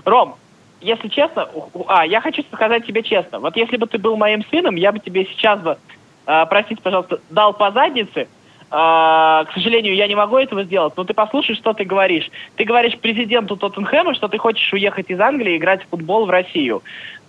[0.06, 0.36] Ром,
[0.82, 1.48] если честно,
[1.88, 3.40] а, я хочу сказать тебе честно.
[3.40, 5.78] Вот если бы ты был моим сыном, я бы тебе сейчас бы,
[6.26, 8.41] э, простите, пожалуйста, дал по заднице, а,
[8.72, 12.32] к сожалению, я не могу этого сделать, но ты послушай, что ты говоришь.
[12.56, 16.30] Ты говоришь президенту Тоттенхэма, что ты хочешь уехать из Англии и играть в футбол в
[16.30, 16.82] Россию.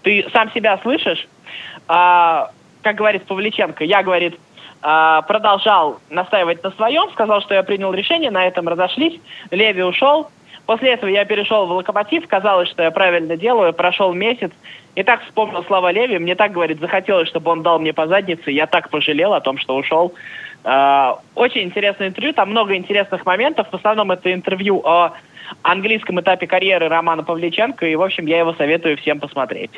[0.03, 1.27] Ты сам себя слышишь?
[1.89, 2.51] А,
[2.83, 4.39] как говорит Павличенко, я, говорит,
[4.83, 10.31] а, продолжал настаивать на своем, сказал, что я принял решение, на этом разошлись, Леви ушел.
[10.67, 14.53] После этого я перешел в Локомотив, казалось, что я правильно делаю, прошел месяц,
[14.95, 18.53] и так вспомнил слова Леви, мне так, говорит, захотелось, чтобы он дал мне по заднице,
[18.53, 20.15] я так пожалел о том, что ушел.
[20.65, 23.69] Э, очень интересное интервью, там много интересных моментов.
[23.71, 25.13] В основном это интервью о
[25.63, 29.71] английском этапе карьеры Романа Павличенко, и, в общем, я его советую всем посмотреть.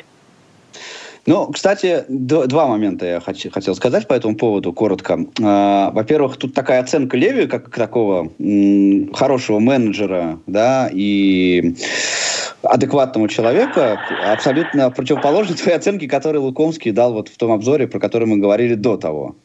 [1.27, 5.25] Ну, кстати, два момента я хочу, хотел сказать по этому поводу, коротко.
[5.39, 8.29] Э, во-первых, тут такая оценка Леви, как такого
[9.13, 11.75] хорошего менеджера, да, и
[12.65, 18.27] адекватного человека, абсолютно противоположной твоей оценке, которую Лукомский дал вот в том обзоре, про который
[18.27, 19.35] мы говорили до того.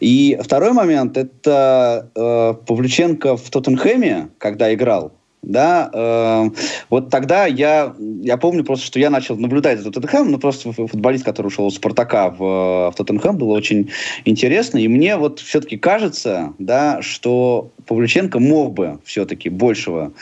[0.00, 6.50] И второй момент, это э, Павлюченко в Тоттенхэме, когда играл, да, э,
[6.90, 11.24] вот тогда я, я помню просто, что я начал наблюдать за Тоттенхэмом, ну, просто футболист,
[11.24, 13.90] который ушел из Спартака в, в Тоттенхэм, было очень
[14.24, 20.12] интересно, и мне вот все-таки кажется, да, что Павлюченко мог бы все-таки большего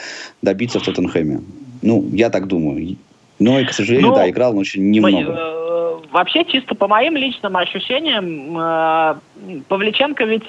[0.42, 1.40] добиться в Тоттенхэме.
[1.82, 2.96] Ну, я так думаю.
[3.38, 5.32] Но, и, к сожалению, ну, да, играл он очень немного.
[5.32, 5.56] Э,
[6.10, 9.14] вообще, чисто по моим личным ощущениям, э,
[9.68, 10.44] Павличенко ведь,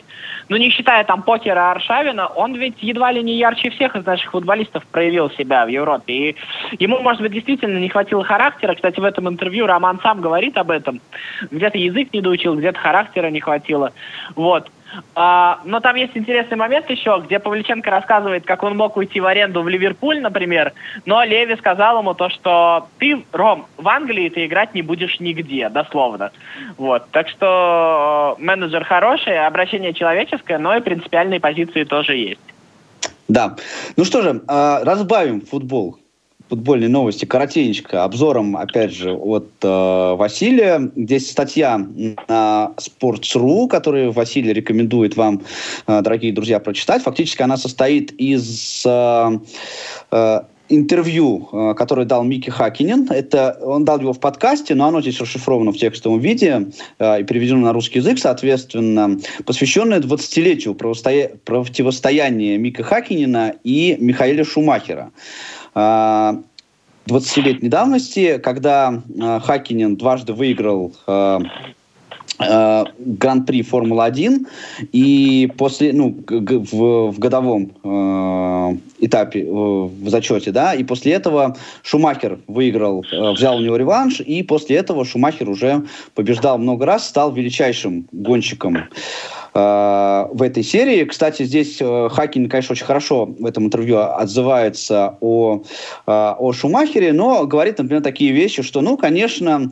[0.47, 4.31] ну не считая там Покера Аршавина, он ведь едва ли не ярче всех из наших
[4.31, 6.13] футболистов проявил себя в Европе.
[6.13, 6.35] И
[6.79, 8.75] ему, может быть, действительно не хватило характера.
[8.75, 11.01] Кстати, в этом интервью Роман сам говорит об этом.
[11.51, 13.91] Где-то язык не доучил, где-то характера не хватило.
[14.35, 14.69] Вот.
[15.15, 19.25] А, но там есть интересный момент еще, где Павличенко рассказывает, как он мог уйти в
[19.25, 20.73] аренду в Ливерпуль, например,
[21.05, 25.69] но Леви сказал ему то, что ты, Ром, в Англии ты играть не будешь нигде,
[25.69, 26.31] дословно.
[26.77, 27.09] Вот.
[27.11, 32.39] Так что э, менеджер хороший, обращение человеческое, но и принципиальные позиции тоже есть.
[33.27, 33.55] Да.
[33.97, 35.99] Ну что же, а, разбавим футбол
[36.49, 40.91] футбольные новости коротенечко, обзором, опять же, от э, Василия.
[40.95, 41.77] Здесь статья
[42.27, 45.41] на Sports.ru, которую Василий рекомендует вам,
[45.87, 47.03] э, дорогие друзья, прочитать.
[47.03, 49.39] Фактически она состоит из э,
[50.11, 53.07] э, интервью, э, которое дал Микки Хакинин.
[53.09, 56.67] Это, он дал его в подкасте, но оно здесь расшифровано в текстовом виде
[56.99, 65.11] э, и переведено на русский язык, соответственно, посвященное 20-летию противостояния Мика Хакинина и Михаила Шумахера.
[65.77, 71.39] 20-летней давности, когда э, Хакинин дважды выиграл э,
[72.39, 74.45] э, Гран-при Формулы-1,
[74.91, 81.55] и после, ну, в, в годовом э, этапе, э, в зачете, да, и после этого
[81.83, 87.07] Шумахер выиграл, э, взял у него реванш, и после этого Шумахер уже побеждал много раз,
[87.07, 88.77] стал величайшим гонщиком
[89.53, 91.03] в этой серии.
[91.05, 95.63] Кстати, здесь э, Хакин, конечно, очень хорошо в этом интервью отзывается о,
[96.05, 99.71] э, о Шумахере, но говорит, например, такие вещи, что, ну, конечно,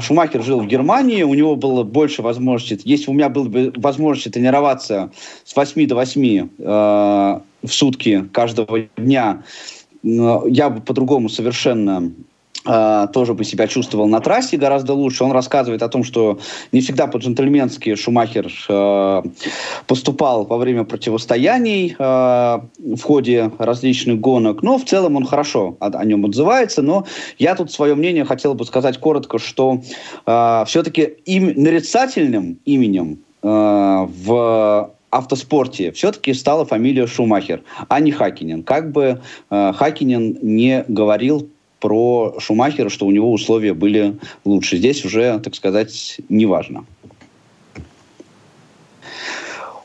[0.00, 4.32] Шумахер жил в Германии, у него было больше возможностей, если у меня было бы возможность
[4.32, 5.10] тренироваться
[5.44, 9.42] с 8 до 8 в сутки каждого дня,
[10.02, 12.12] я бы по-другому совершенно
[12.66, 15.24] тоже бы себя чувствовал на трассе гораздо лучше.
[15.24, 16.38] Он рассказывает о том, что
[16.72, 19.30] не всегда по-джентльменски Шумахер uh,
[19.86, 25.86] поступал во время противостояний uh, в ходе различных гонок, но в целом он хорошо о,
[25.86, 26.82] о нем отзывается.
[26.82, 27.06] Но
[27.38, 29.80] я тут свое мнение хотел бы сказать коротко, что
[30.24, 38.62] все-таки им, нарицательным именем в автоспорте все-таки стала фамилия Шумахер, а не Хакинин.
[38.62, 41.48] Как бы э, Хакинин не говорил
[41.86, 44.76] про Шумахера, что у него условия были лучше.
[44.76, 46.84] Здесь уже, так сказать, неважно.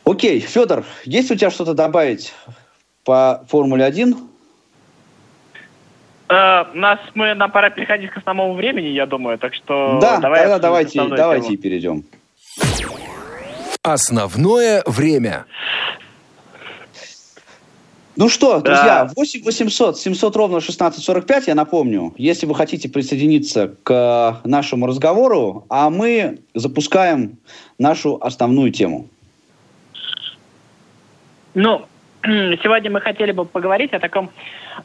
[0.04, 2.34] Окей, Федор, есть у тебя что-то добавить
[3.04, 4.14] по Формуле 1?
[4.14, 4.24] Uh,
[6.30, 10.40] э, нас мы нам пора переходить к основному времени, я думаю, так что да, давай
[10.40, 12.04] тогда давайте давайте перейдем.
[13.84, 15.46] Основное время.
[18.18, 24.42] Ну что, друзья, 8 800 700 ровно 1645, я напомню, если вы хотите присоединиться к
[24.44, 27.38] нашему разговору, а мы запускаем
[27.80, 29.08] нашу основную тему.
[31.54, 31.86] Ну,
[32.24, 34.30] сегодня мы хотели бы поговорить о таком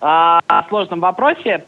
[0.01, 1.65] э, сложном вопросе.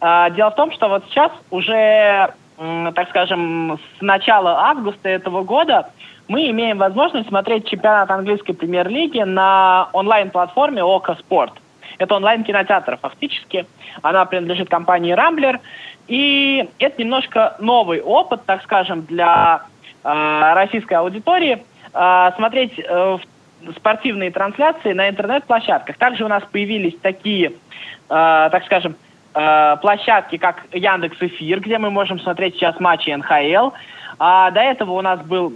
[0.00, 5.44] Э, дело в том, что вот сейчас уже, э, так скажем, с начала августа этого
[5.44, 5.90] года
[6.28, 11.52] мы имеем возможность смотреть чемпионат английской премьер-лиги на онлайн-платформе Око Спорт.
[11.98, 13.66] Это онлайн-кинотеатр фактически.
[14.02, 15.60] Она принадлежит компании Рамблер.
[16.08, 19.62] И это немножко новый опыт, так скажем, для
[20.04, 21.64] э, российской аудитории.
[21.94, 23.18] Э, смотреть э,
[23.76, 25.96] спортивные трансляции на интернет-площадках.
[25.96, 27.52] Также у нас появились такие, э,
[28.08, 28.96] так скажем,
[29.34, 33.70] э, площадки, как Яндекс Эфир, где мы можем смотреть сейчас матчи НХЛ.
[34.18, 35.52] А до этого у нас был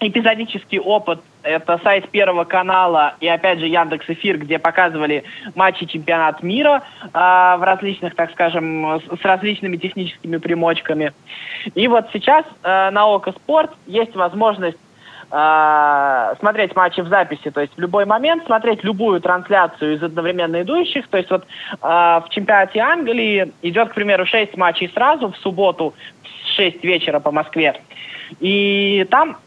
[0.00, 1.20] эпизодический опыт.
[1.42, 7.08] Это сайт Первого канала и, опять же, Яндекс Эфир, где показывали матчи чемпионат мира э,
[7.12, 11.12] в различных, так скажем, с, с различными техническими примочками.
[11.74, 14.76] И вот сейчас э, на Око Спорт есть возможность
[15.30, 20.60] э, смотреть матчи в записи, то есть в любой момент смотреть любую трансляцию из одновременно
[20.60, 21.08] идущих.
[21.08, 25.94] То есть вот э, в чемпионате Англии идет, к примеру, 6 матчей сразу в субботу
[26.22, 27.80] в 6 вечера по Москве.
[28.40, 29.38] И там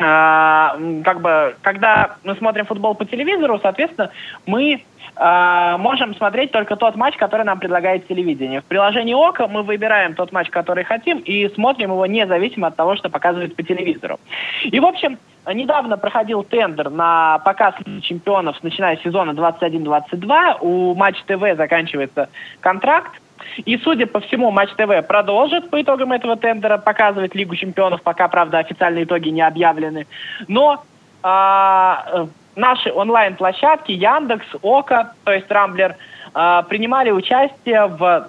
[0.00, 4.10] как бы, когда мы смотрим футбол по телевизору, соответственно,
[4.46, 4.82] мы
[5.16, 8.62] э, можем смотреть только тот матч, который нам предлагает телевидение.
[8.62, 12.96] В приложении ОКО мы выбираем тот матч, который хотим, и смотрим его независимо от того,
[12.96, 14.18] что показывает по телевизору.
[14.64, 15.18] И, в общем,
[15.52, 20.58] недавно проходил тендер на показ чемпионов, начиная с сезона 21-22.
[20.60, 23.20] У Матч ТВ заканчивается контракт.
[23.64, 28.28] И, судя по всему, Матч ТВ продолжит по итогам этого тендера показывать Лигу чемпионов, пока,
[28.28, 30.06] правда, официальные итоги не объявлены.
[30.48, 30.82] Но
[31.22, 32.26] а,
[32.56, 35.96] наши онлайн-площадки Яндекс, Ока, то есть Рамблер,
[36.34, 38.28] а, принимали участие в Э,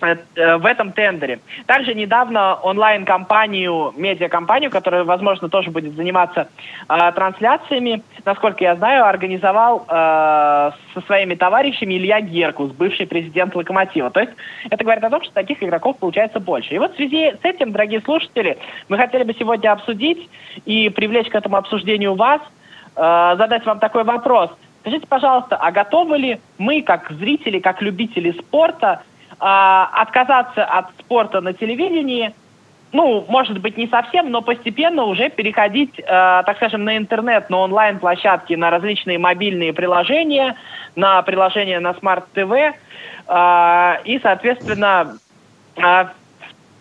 [0.00, 1.40] в этом тендере.
[1.66, 6.48] Также недавно онлайн-компанию, медиакомпанию, которая, возможно, тоже будет заниматься
[6.88, 14.10] э, трансляциями, насколько я знаю, организовал э, со своими товарищами Илья Геркус, бывший президент «Локомотива».
[14.10, 14.32] То есть
[14.70, 16.74] это говорит о том, что таких игроков получается больше.
[16.74, 18.58] И вот в связи с этим, дорогие слушатели,
[18.88, 20.28] мы хотели бы сегодня обсудить
[20.64, 22.40] и привлечь к этому обсуждению вас,
[22.96, 24.50] э, задать вам такой вопрос.
[24.80, 29.02] Скажите, пожалуйста, а готовы ли мы, как зрители, как любители спорта,
[29.40, 32.34] отказаться от спорта на телевидении,
[32.92, 37.58] ну, может быть, не совсем, но постепенно уже переходить, э, так скажем, на интернет, на
[37.58, 40.56] онлайн-площадки, на различные мобильные приложения,
[40.96, 42.72] на приложения на TV
[43.28, 45.18] э, и, соответственно,
[45.76, 46.04] э,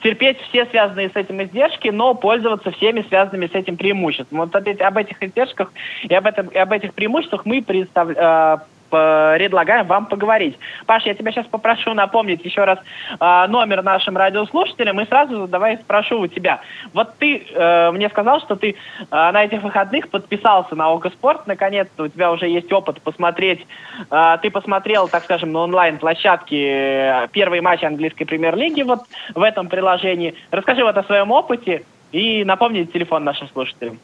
[0.02, 4.40] терпеть все связанные с этим издержки, но пользоваться всеми связанными с этим преимуществами.
[4.40, 5.72] Вот об этих издержках
[6.04, 8.58] и об, этом, и об этих преимуществах мы представ, э,
[8.90, 10.58] предлагаем вам поговорить.
[10.86, 12.80] Паша, я тебя сейчас попрошу напомнить еще раз
[13.20, 16.62] э, номер нашим радиослушателям и сразу давай спрошу у тебя.
[16.94, 18.76] Вот ты э, мне сказал, что ты э,
[19.10, 23.66] на этих выходных подписался на Ого Спорт, наконец-то у тебя уже есть опыт посмотреть.
[24.12, 29.02] Э, ты посмотрел, так скажем, на онлайн-площадке первый матч английской премьер-лиги вот
[29.34, 30.36] в этом приложении.
[30.52, 34.00] Расскажи вот о своем опыте и напомни телефон нашим слушателям.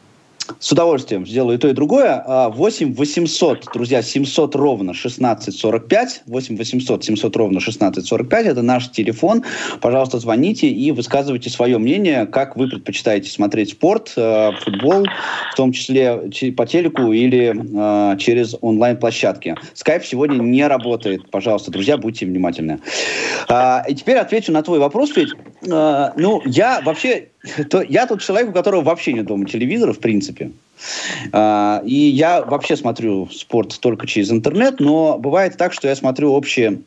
[0.58, 2.22] С удовольствием сделаю и то, и другое.
[2.26, 6.22] 8 800, друзья, 700 ровно 1645.
[6.26, 8.46] 8 800 700 ровно 1645.
[8.46, 9.44] Это наш телефон.
[9.80, 15.06] Пожалуйста, звоните и высказывайте свое мнение, как вы предпочитаете смотреть спорт, э, футбол,
[15.52, 19.56] в том числе по телеку или э, через онлайн-площадки.
[19.74, 21.30] Скайп сегодня не работает.
[21.30, 22.80] Пожалуйста, друзья, будьте внимательны.
[23.48, 25.32] А, и теперь отвечу на твой вопрос, Федь.
[25.66, 27.28] Э, ну, я вообще
[27.70, 30.35] то я тот человек, у которого вообще нет дома телевизора, в принципе.
[31.32, 36.32] А, и я вообще смотрю спорт только через интернет, но бывает так, что я смотрю
[36.32, 36.80] общие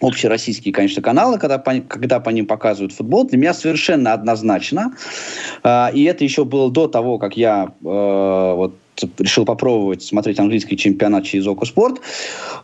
[0.00, 4.94] общероссийские, конечно, каналы, когда по, когда по ним показывают футбол, для меня совершенно однозначно.
[5.64, 8.74] Э, и это еще было до того, как я э, вот
[9.18, 12.00] решил попробовать смотреть английский чемпионат через Окоспорт.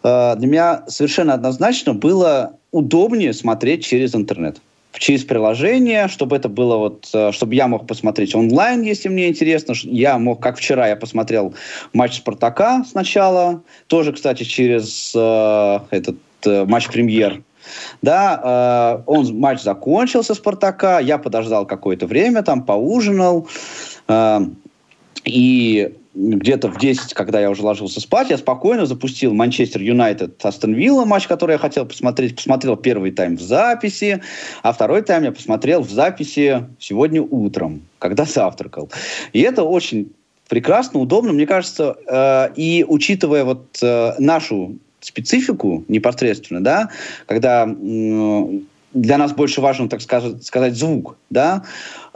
[0.03, 4.59] Э, для меня совершенно однозначно было удобнее смотреть через интернет
[4.93, 9.75] через приложение, чтобы это было вот, э, чтобы я мог посмотреть онлайн, если мне интересно.
[9.85, 11.55] Я мог, как вчера, я посмотрел
[11.93, 17.43] матч Спартака сначала, тоже, кстати, через э, этот э, матч премьер.
[18.03, 23.47] Да, э, он матч закончился Спартака, я подождал какое-то время, там поужинал,
[24.09, 24.41] э,
[25.25, 30.75] и где-то в 10, когда я уже ложился спать, я спокойно запустил Манчестер Юнайтед Астон
[30.75, 32.37] Вилла, матч, который я хотел посмотреть.
[32.37, 34.23] Посмотрел первый тайм в записи,
[34.63, 38.91] а второй тайм я посмотрел в записи сегодня утром, когда завтракал.
[39.33, 40.13] И это очень
[40.49, 46.91] прекрасно, удобно, мне кажется, э, и учитывая вот э, нашу специфику непосредственно, да,
[47.27, 48.59] когда э,
[48.95, 51.65] для нас больше важен, так сказать, сказать звук, да,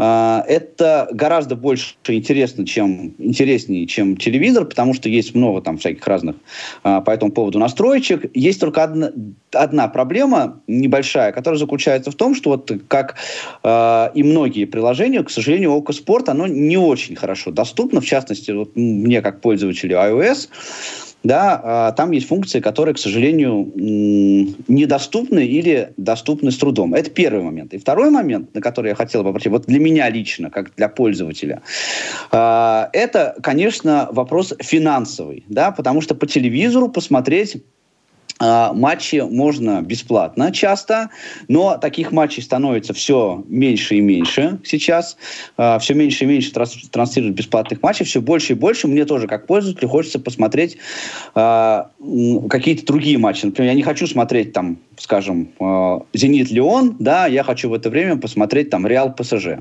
[0.05, 6.37] это гораздо больше интересно, чем интереснее, чем телевизор, потому что есть много там всяких разных
[6.83, 8.31] а, по этому поводу настроечек.
[8.35, 9.13] Есть только одна,
[9.53, 13.17] одна проблема небольшая, которая заключается в том, что вот как
[13.63, 18.51] э, и многие приложения, к сожалению, Око Спорт, оно не очень хорошо доступно, в частности,
[18.51, 20.49] вот мне как пользователю iOS,
[21.23, 26.95] да, а, там есть функции, которые, к сожалению, недоступны или доступны с трудом.
[26.95, 27.75] Это первый момент.
[27.75, 30.89] И второй момент, на который я хотел бы обратить, вот для меня лично, как для
[30.89, 31.63] пользователя,
[32.31, 37.63] а, это, конечно, вопрос финансовый, да, потому что по телевизору посмотреть
[38.43, 41.11] матчи можно бесплатно часто,
[41.49, 45.17] но таких матчей становится все меньше и меньше сейчас.
[45.57, 48.89] А, все меньше и меньше транслируют бесплатных матчей, все больше и больше.
[48.89, 50.77] Мне тоже, как пользователю, хочется посмотреть
[51.35, 51.91] а,
[52.51, 53.45] какие-то другие матчи.
[53.45, 55.51] Например, я не хочу смотреть там, скажем,
[56.13, 59.59] Зенит Леон, да, я хочу в это время посмотреть там Реал ПСЖ,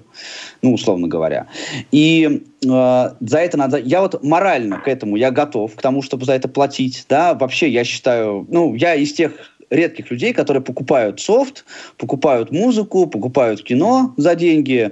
[0.61, 1.47] ну, условно говоря.
[1.91, 3.77] И за это надо...
[3.77, 7.67] Я вот морально к этому, я готов, к тому, чтобы за это платить, да, вообще
[7.69, 9.33] я считаю, ну, я из тех
[9.69, 11.65] редких людей, которые покупают софт,
[11.97, 14.91] покупают музыку, покупают кино за деньги,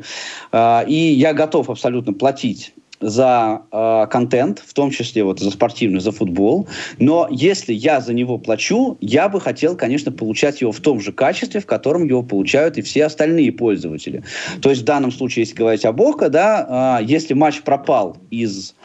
[0.51, 5.99] э, и я готов абсолютно платить за э, контент, в том числе вот за спортивный,
[5.99, 6.67] за футбол.
[6.97, 11.11] Но если я за него плачу, я бы хотел, конечно, получать его в том же
[11.11, 14.23] качестве, в котором его получают и все остальные пользователи.
[14.61, 18.75] То есть в данном случае, если говорить об Око, да, э, если матч пропал из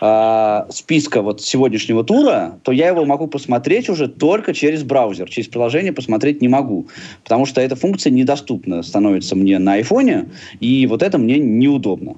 [0.00, 5.48] э, списка вот сегодняшнего тура, то я его могу посмотреть уже только через браузер, через
[5.48, 6.88] приложение посмотреть не могу,
[7.22, 10.28] потому что эта функция недоступна становится мне на айфоне,
[10.60, 12.16] и вот это мне неудобно.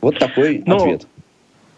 [0.00, 1.06] Вот такой ну, ответ.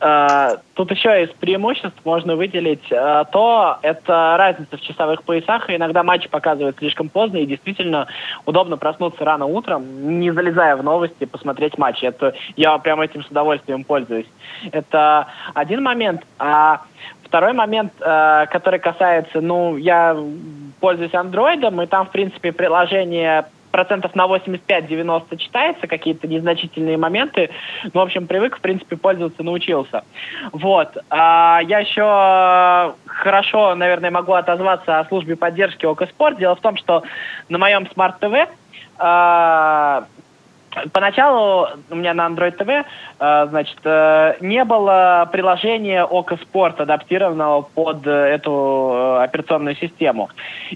[0.00, 5.68] Uh, тут еще из преимуществ можно выделить uh, то, это разница в часовых поясах.
[5.68, 8.06] И иногда матчи показывают слишком поздно, и действительно
[8.46, 12.06] удобно проснуться рано утром, не залезая в новости, посмотреть матчи.
[12.06, 14.26] Это я прямо этим с удовольствием пользуюсь.
[14.72, 16.22] Это один момент.
[16.38, 16.80] А
[17.22, 20.16] второй момент, uh, который касается, ну, я
[20.80, 27.50] пользуюсь андроидом, и там, в принципе, приложение процентов на 85-90 читается, какие-то незначительные моменты.
[27.84, 30.04] Ну, в общем, привык, в принципе, пользоваться, научился.
[30.52, 30.96] Вот.
[31.10, 36.38] А я еще хорошо, наверное, могу отозваться о службе поддержки Okko Спорт.
[36.38, 37.02] Дело в том, что
[37.48, 38.50] на моем смарт-ТВ
[38.98, 40.04] а,
[40.92, 42.84] Поначалу у меня на Android TV,
[43.18, 50.30] э, значит, э, не было приложения Okko Спорт, адаптированного под эту э, операционную систему.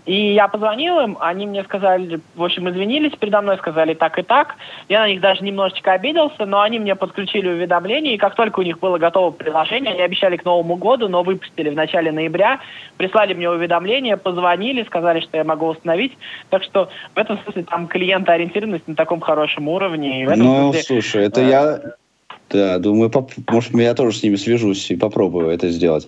[0.04, 4.22] И я позвонил им, они мне сказали, в общем, извинились передо мной, сказали так и
[4.22, 4.56] так.
[4.88, 8.64] Я на них даже немножечко обиделся, но они мне подключили уведомления, и как только у
[8.64, 12.58] них было готово приложение, они обещали к Новому году, но выпустили в начале ноября,
[12.96, 16.18] прислали мне уведомления, позвонили, сказали, что я могу установить.
[16.50, 20.26] Так что в этом смысле там клиентоориентированность на таком хорошем уровне уровне.
[20.36, 21.44] ну, смысле, слушай, это а...
[21.44, 21.80] я...
[22.50, 23.32] Да, думаю, поп...
[23.48, 26.06] может, я тоже с ними свяжусь и попробую это сделать.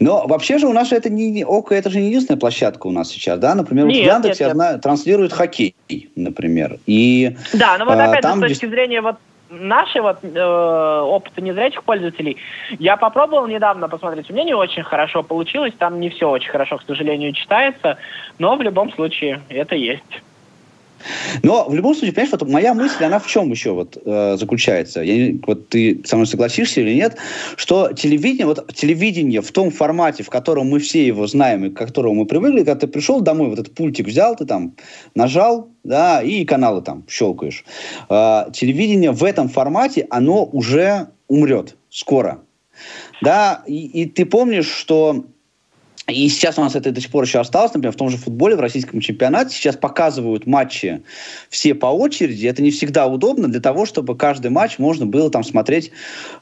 [0.00, 3.10] Но вообще же у нас это не ОКО, это же не единственная площадка у нас
[3.10, 3.54] сейчас, да?
[3.54, 5.74] Например, нет, вот в Яндексе нет, одна транслирует хоккей,
[6.14, 6.78] например.
[6.86, 9.16] И, да, но вот а, опять же, с точки зрения вот
[9.52, 12.36] нашего вот, э, опыта незрячих пользователей,
[12.78, 16.78] я попробовал недавно посмотреть, у меня не очень хорошо получилось, там не все очень хорошо,
[16.78, 17.98] к сожалению, читается,
[18.38, 20.22] но в любом случае это есть.
[21.42, 25.02] Но в любом случае, понимаешь, вот моя мысль, она в чем еще вот э, заключается?
[25.02, 27.16] Я, вот ты со мной согласишься или нет,
[27.56, 31.76] что телевидение, вот телевидение в том формате, в котором мы все его знаем и к
[31.76, 34.74] которому мы привыкли, когда ты пришел домой, вот этот пультик взял, ты там
[35.14, 37.64] нажал, да, и каналы там щелкаешь.
[38.08, 42.40] Э, телевидение в этом формате, оно уже умрет скоро.
[43.20, 45.24] Да, и, и ты помнишь, что
[46.12, 48.56] и сейчас у нас это до сих пор еще осталось, например, в том же футболе,
[48.56, 51.02] в российском чемпионате сейчас показывают матчи
[51.48, 52.46] все по очереди.
[52.46, 55.90] Это не всегда удобно для того, чтобы каждый матч можно было там смотреть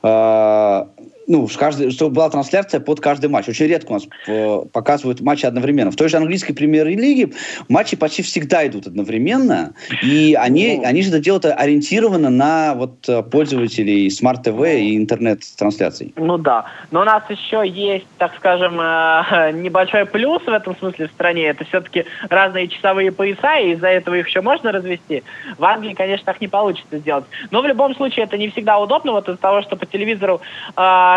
[0.02, 0.84] э,
[1.30, 3.48] ну, каждый, чтобы была трансляция под каждый матч.
[3.48, 5.92] Очень редко у нас э, показывают матчи одновременно.
[5.92, 7.30] В той же английской премьер-лиге
[7.68, 13.08] матчи почти всегда идут одновременно, и они, ну, они же это делают ориентированно на вот
[13.08, 16.12] э, пользователей смарт-ТВ и интернет-трансляций.
[16.16, 16.64] Ну да.
[16.90, 21.46] Но у нас еще есть, так скажем, э, небольшой плюс в этом смысле в стране.
[21.46, 25.22] Это все-таки разные часовые пояса, и из-за этого их еще можно развести.
[25.58, 27.26] В Англии, конечно, так не получится сделать.
[27.52, 30.40] Но в любом случае это не всегда удобно, вот из-за того, что по телевизору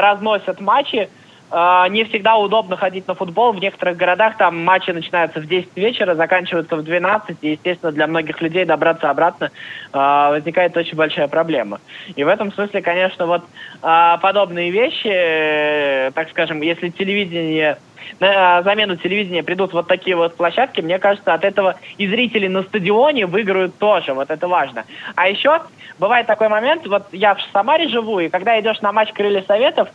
[0.04, 1.10] разносят матчи.
[1.56, 3.54] А, не всегда удобно ходить на футбол.
[3.54, 7.38] В некоторых городах там матчи начинаются в 10 вечера, заканчиваются в 12.
[7.42, 9.52] И, естественно, для многих людей добраться обратно
[9.92, 11.80] а, возникает очень большая проблема.
[12.16, 13.44] И в этом смысле, конечно, вот
[13.84, 17.78] а, подобные вещи, э, так скажем, если телевидение
[18.20, 22.64] на замену телевидения придут вот такие вот площадки, мне кажется, от этого и зрители на
[22.64, 24.86] стадионе выиграют тоже, вот это важно.
[25.16, 25.62] А еще
[26.00, 29.90] бывает такой момент, вот я в Самаре живу, и когда идешь на матч Крылья Советов,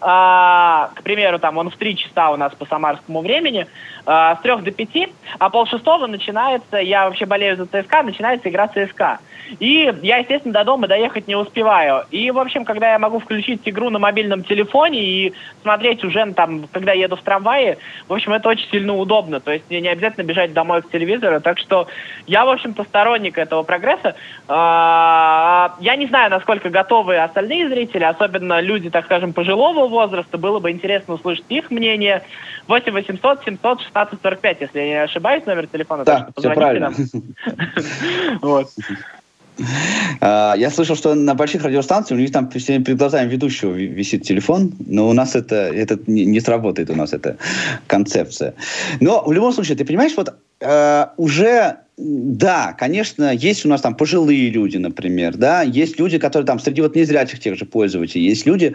[0.00, 3.66] а, к примеру, там он в 3 часа у нас по самарскому времени,
[4.06, 5.08] а, с 3 до 5,
[5.38, 9.18] а полшестого начинается, я вообще болею за ЦСКА, начинается игра ЦСКА.
[9.58, 12.04] И я, естественно, до дома доехать не успеваю.
[12.10, 16.68] И, в общем, когда я могу включить игру на мобильном телефоне и смотреть уже там,
[16.72, 17.78] когда еду в трамвае,
[18.08, 19.40] в общем, это очень сильно удобно.
[19.40, 21.40] То есть мне не обязательно бежать домой к телевизору.
[21.40, 21.88] Так что
[22.26, 24.14] я, в общем-то, сторонник этого прогресса.
[24.48, 30.38] А, я не знаю, насколько готовы остальные зрители, особенно люди, так скажем, пожилого возраста.
[30.38, 32.22] Было бы интересно услышать их мнение.
[32.68, 36.04] 8 800 700 16 45, если я не ошибаюсь, номер телефона.
[36.04, 36.92] Да, все правильно.
[38.42, 38.68] Вот.
[40.22, 44.74] А, я слышал, что на больших радиостанциях у них там перед глазами ведущего висит телефон,
[44.86, 47.36] но у нас это, это не, сработает, у нас эта
[47.86, 48.54] концепция.
[49.00, 53.94] Но в любом случае, ты понимаешь, вот э, уже да, конечно, есть у нас там
[53.94, 58.46] пожилые люди, например, да, есть люди, которые там среди вот незрячих тех же пользователей, есть
[58.46, 58.74] люди,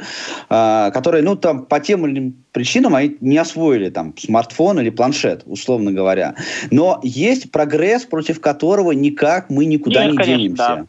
[0.49, 4.91] э, которые, ну, там по тем или иным причинам они не освоили там смартфон или
[4.91, 6.35] планшет, условно говоря.
[6.69, 10.57] Но есть прогресс, против которого никак мы никуда Нет, не конечно, денемся.
[10.57, 10.85] Да.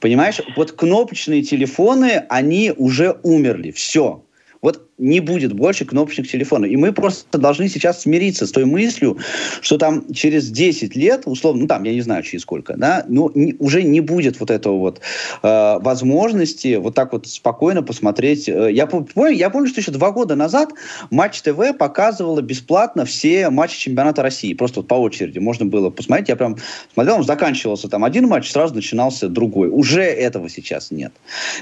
[0.00, 4.22] Понимаешь, вот кнопочные телефоны, они уже умерли, все.
[4.60, 6.70] Вот не будет больше кнопочных телефонов.
[6.70, 9.18] И мы просто должны сейчас смириться с той мыслью,
[9.60, 13.30] что там через 10 лет, условно, ну там, я не знаю, через сколько, да, ну
[13.34, 15.00] не, уже не будет вот этого вот
[15.42, 18.48] э, возможности вот так вот спокойно посмотреть.
[18.48, 20.70] Э, я, помню, я помню, что еще два года назад
[21.10, 24.52] Матч ТВ показывала бесплатно все матчи чемпионата России.
[24.54, 26.28] Просто вот по очереди можно было посмотреть.
[26.28, 26.56] Я прям
[26.92, 29.68] смотрел, он заканчивался там один матч, сразу начинался другой.
[29.68, 31.12] Уже этого сейчас нет.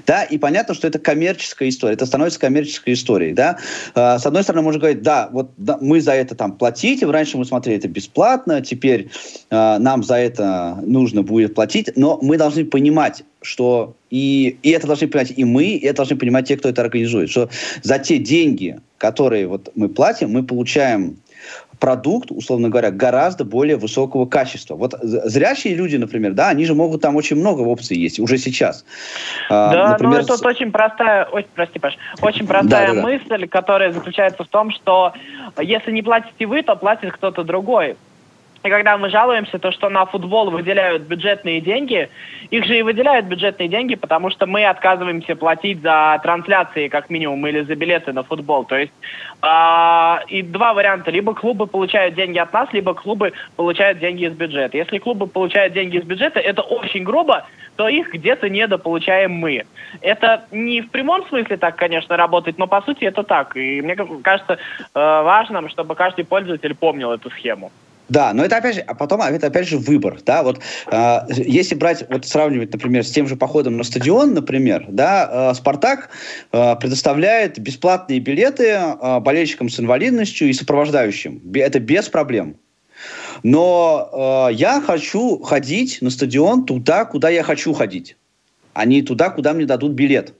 [0.06, 1.94] Да, и понятно, что это коммерческая история.
[1.94, 3.58] Это становится коммерческой историей историей, да.
[3.94, 5.50] А, с одной стороны, можно говорить, да, вот
[5.80, 9.10] мы за это там платите, раньше мы смотрели это бесплатно, теперь
[9.50, 14.86] э, нам за это нужно будет платить, но мы должны понимать, что и, и это
[14.86, 17.48] должны понимать и мы, и это должны понимать те, кто это организует, что
[17.82, 21.16] за те деньги, которые вот мы платим, мы получаем
[21.78, 24.74] продукт, условно говоря, гораздо более высокого качества.
[24.74, 28.84] Вот зрячие люди, например, да, они же могут там очень много опций есть уже сейчас.
[29.50, 30.44] А, да, например, ну это с...
[30.44, 35.12] очень простая, ой, прости, Паш, очень простая да, да, мысль, которая заключается в том, что
[35.60, 37.96] если не платите вы, то платит кто-то другой.
[38.64, 42.08] И когда мы жалуемся, то что на футбол выделяют бюджетные деньги,
[42.50, 47.46] их же и выделяют бюджетные деньги, потому что мы отказываемся платить за трансляции, как минимум,
[47.46, 48.64] или за билеты на футбол.
[48.64, 48.92] То есть
[49.42, 51.12] э, и два варианта.
[51.12, 54.76] Либо клубы получают деньги от нас, либо клубы получают деньги из бюджета.
[54.76, 57.46] Если клубы получают деньги из бюджета, это очень грубо,
[57.76, 59.66] то их где-то недополучаем мы.
[60.00, 63.56] Это не в прямом смысле так, конечно, работает, но по сути это так.
[63.56, 64.58] И мне кажется э,
[64.94, 67.70] важным, чтобы каждый пользователь помнил эту схему.
[68.08, 71.74] Да, но это опять же, а потом это опять же выбор, да, вот э, если
[71.74, 76.08] брать, вот сравнивать, например, с тем же походом на стадион, например, да, э, Спартак
[76.52, 82.56] э, предоставляет бесплатные билеты э, болельщикам с инвалидностью и сопровождающим, это без проблем.
[83.42, 88.16] Но э, я хочу ходить на стадион туда, куда я хочу ходить,
[88.72, 90.32] а не туда, куда мне дадут билет.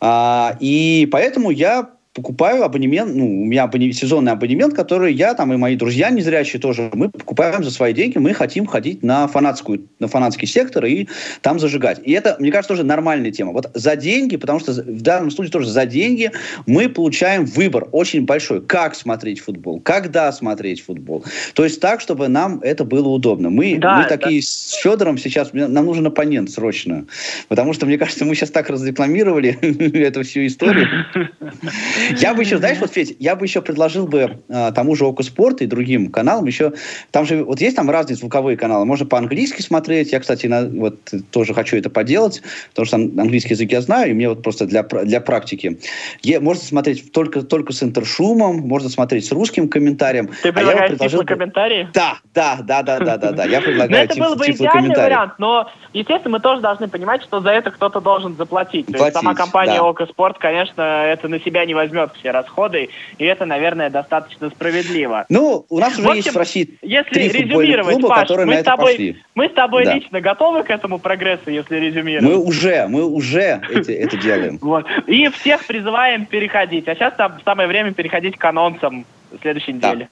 [0.00, 1.90] А, и поэтому я
[2.20, 6.60] покупаю абонемент, ну, у меня абонемент, сезонный абонемент, который я там и мои друзья незрячие
[6.60, 11.08] тоже, мы покупаем за свои деньги, мы хотим ходить на фанатскую, на фанатский сектор и
[11.40, 12.00] там зажигать.
[12.04, 13.52] И это, мне кажется, тоже нормальная тема.
[13.52, 16.30] Вот за деньги, потому что в данном случае тоже за деньги
[16.66, 21.24] мы получаем выбор очень большой, как смотреть футбол, когда смотреть футбол.
[21.54, 23.48] То есть так, чтобы нам это было удобно.
[23.48, 24.46] Мы, да, мы такие да.
[24.46, 27.06] с Федором сейчас, нам нужен оппонент срочно,
[27.48, 29.58] потому что, мне кажется, мы сейчас так разрекламировали
[30.06, 30.86] эту всю историю.
[32.18, 35.22] Я бы еще, знаешь, вот, Федь, я бы еще предложил бы э, тому же Око
[35.22, 36.72] Спорт и другим каналам еще,
[37.10, 40.98] там же, вот есть там разные звуковые каналы, можно по-английски смотреть, я, кстати, на, вот
[41.30, 44.82] тоже хочу это поделать, потому что английский язык я знаю, и мне вот просто для,
[44.82, 45.78] для практики.
[46.22, 50.30] Я, можно смотреть только, только с интершумом, можно смотреть с русским комментарием.
[50.42, 51.88] Ты предлагаешь а я комментарии?
[51.94, 55.70] Да, да, да, да, да, да, да, я предлагаю Это был бы идеальный вариант, но,
[55.92, 58.86] естественно, мы тоже должны понимать, что за это кто-то должен заплатить.
[58.86, 59.84] То есть сама компания да.
[59.84, 65.26] Око Спорт, конечно, это на себя не возьмет все расходы, и это, наверное, достаточно справедливо.
[65.28, 68.54] Ну, у нас уже общем, есть в России если три резюмировать, клуба, Паш, которые мы
[68.54, 69.22] на это тобой, пошли.
[69.34, 69.94] Мы с тобой да.
[69.94, 72.28] лично готовы к этому прогрессу, если резюмировать?
[72.28, 74.58] Мы уже, мы уже эти, это делаем.
[74.70, 74.86] Вот.
[75.06, 76.86] И всех призываем переходить.
[76.86, 79.04] А сейчас там самое время переходить к анонсам
[79.40, 80.08] следующей недели.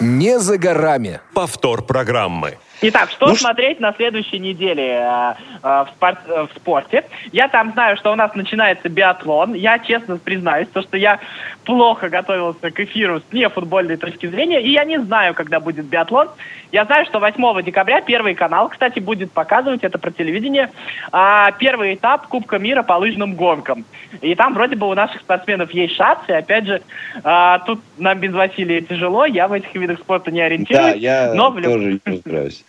[0.00, 1.20] Не за горами.
[1.34, 2.58] Повтор программы.
[2.82, 7.04] Итак, что ну, смотреть на следующей неделе э, э, в, спорт, э, в спорте?
[7.32, 9.54] Я там знаю, что у нас начинается биатлон.
[9.54, 11.18] Я честно признаюсь, то, что я
[11.64, 16.28] плохо готовился к эфиру с нефутбольной точки зрения, и я не знаю, когда будет биатлон.
[16.70, 20.70] Я знаю, что 8 декабря Первый канал, кстати, будет показывать это про телевидение,
[21.12, 23.86] э, первый этап Кубка мира по лыжным гонкам.
[24.20, 26.30] И там вроде бы у наших спортсменов есть шансы.
[26.30, 26.82] Опять же,
[27.24, 30.92] э, тут нам без Василия тяжело, я в этих видах спорта не ориентируюсь.
[30.92, 31.62] Да, я но в...
[31.62, 32.65] тоже не разбираюсь.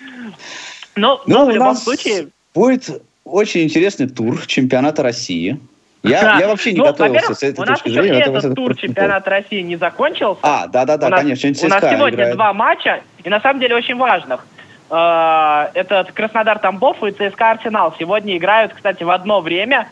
[0.95, 2.29] Но, но, но в любом случае...
[2.53, 5.59] Будет очень интересный тур чемпионата России.
[6.03, 7.89] Я, я вообще не ну, готовился с этой точки.
[7.89, 10.39] У нас еще этот тур чемпионата России не закончился.
[10.43, 11.49] А, да-да-да, конечно.
[11.49, 12.35] У нас сегодня играет.
[12.35, 14.45] два матча, и на самом деле очень важных.
[14.89, 17.93] Uh, это Краснодар Тамбов и ЦСКА Арсенал.
[17.99, 19.89] Сегодня играют, кстати, в одно время.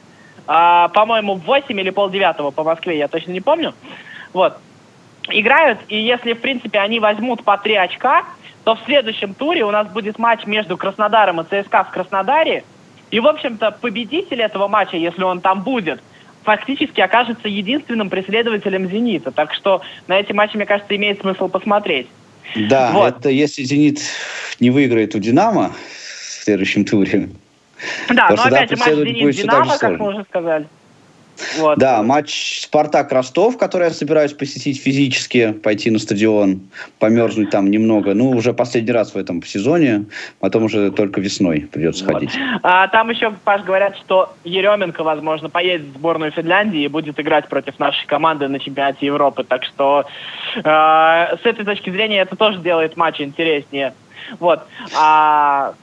[0.47, 3.73] Uh, по-моему, в 8 или полдевятого по Москве, я точно не помню.
[4.31, 4.57] Вот.
[5.27, 8.23] Играют, и если, в принципе, они возьмут по три очка,
[8.65, 12.63] то в следующем туре у нас будет матч между Краснодаром и ЦСКА в Краснодаре.
[13.11, 16.01] И, в общем-то, победитель этого матча, если он там будет,
[16.43, 19.31] фактически окажется единственным преследователем «Зенита».
[19.31, 22.07] Так что на эти матчи, мне кажется, имеет смысл посмотреть.
[22.55, 23.19] Да, вот.
[23.19, 23.99] это если «Зенит»
[24.59, 27.29] не выиграет у «Динамо» в следующем туре.
[28.09, 30.65] Да, но опять же матч «Зенит-Динамо», как мы уже сказали.
[31.57, 31.77] Вот.
[31.77, 36.61] Да, матч Спартак-Ростов, который я собираюсь посетить физически, пойти на стадион,
[36.99, 38.13] померзнуть там немного.
[38.13, 40.05] Ну, уже последний раз в этом сезоне,
[40.39, 42.13] потом уже только весной придется вот.
[42.13, 42.31] ходить.
[42.63, 47.47] А, там еще, Паш, говорят, что Еременко, возможно, поедет в сборную Финляндии и будет играть
[47.47, 49.43] против нашей команды на чемпионате Европы.
[49.43, 50.05] Так что
[50.55, 53.93] э, с этой точки зрения это тоже делает матч интереснее.
[54.39, 54.63] Вот.
[54.97, 55.73] А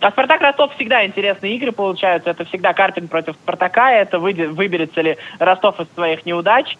[0.00, 2.30] а Спартак Ростов всегда интересные игры получаются.
[2.30, 3.92] Это всегда Карпин против Спартака.
[3.92, 6.76] Это выберется ли Ростов из своих неудач.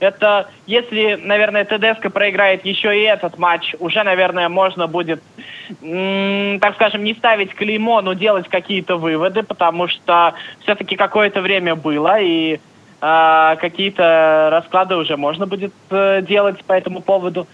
[0.00, 5.22] Это если, наверное, ТДСК проиграет еще и этот матч, уже, наверное, можно будет,
[5.80, 12.20] так скажем, не ставить клеймо, но делать какие-то выводы, потому что все-таки какое-то время было,
[12.20, 12.58] и
[13.04, 17.48] а, какие-то расклады уже можно будет э, делать по этому поводу.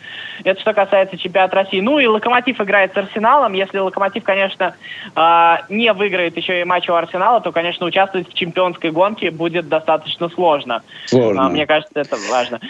[0.44, 1.80] Это что касается чемпионата России.
[1.80, 3.54] Ну и Локомотив играет с Арсеналом.
[3.54, 4.74] Если Локомотив, конечно,
[5.16, 9.68] э, не выиграет еще и матч у Арсенала, то, конечно, участвовать в чемпионской гонке будет
[9.68, 10.82] достаточно сложно.
[11.06, 11.46] Сложно.
[11.46, 12.60] А, мне кажется, это важно.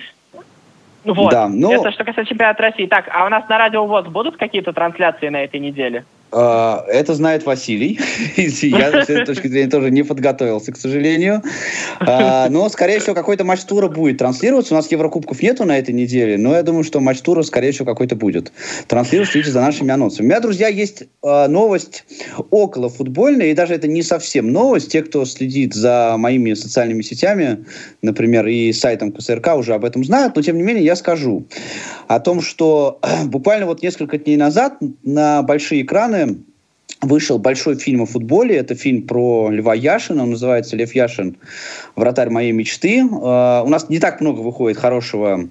[1.04, 1.30] Вот.
[1.30, 1.72] Да, ну...
[1.72, 2.86] Это что касается чемпионата России.
[2.86, 6.04] Так, а у нас на Радио ВОЗ будут какие-то трансляции на этой неделе?
[6.30, 7.98] А, это знает Василий.
[8.36, 11.42] Я с этой точки зрения тоже не подготовился, к сожалению.
[12.00, 14.74] А, но, скорее всего, какой-то матч тура будет транслироваться.
[14.74, 17.86] У нас Еврокубков нету на этой неделе, но я думаю, что матч тура, скорее всего,
[17.86, 18.52] какой-то будет.
[18.88, 20.26] Транслироваться следите за нашими анонсами.
[20.26, 22.04] У меня, друзья, есть а, новость
[22.50, 24.92] около футбольная, и даже это не совсем новость.
[24.92, 27.64] Те, кто следит за моими социальными сетями,
[28.02, 31.46] например, и сайтом КСРК, уже об этом знают, но, тем не менее, я скажу
[32.08, 36.38] о том, что буквально вот несколько дней назад на большие экраны
[37.00, 38.56] вышел большой фильм о футболе.
[38.56, 40.22] Это фильм про Льва Яшина.
[40.24, 41.36] Он называется «Лев Яшин.
[41.96, 43.00] Вратарь моей мечты».
[43.00, 45.48] Uh, у нас не так много выходит хорошего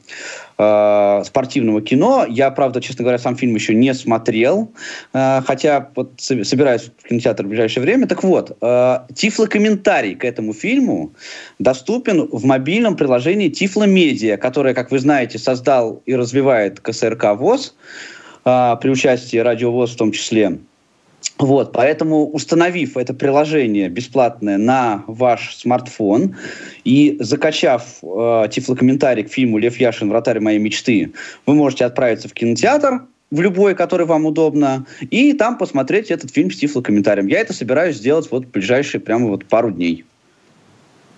[0.58, 2.26] uh, спортивного кино.
[2.28, 4.72] Я, правда, честно говоря, сам фильм еще не смотрел.
[5.14, 8.08] Uh, хотя вот собираюсь в кинотеатр в ближайшее время.
[8.08, 8.58] Так вот,
[9.14, 11.14] тифлокомментарий к этому фильму
[11.60, 17.76] доступен в мобильном приложении Тифло Медиа, которое, как вы знаете, создал и развивает КСРК ВОЗ
[18.43, 20.60] а, при участии радиовоз в том числе.
[21.39, 26.36] Вот, поэтому установив это приложение бесплатное на ваш смартфон
[26.84, 30.09] и закачав э, тифлокомментарий к фильму «Лев Яшин.
[30.09, 31.13] Вратарь моей мечты»,
[31.45, 36.49] вы можете отправиться в кинотеатр, в любой, который вам удобно, и там посмотреть этот фильм
[36.49, 37.28] с тифлокомментарием.
[37.28, 40.05] Я это собираюсь сделать вот в ближайшие прямо вот пару дней.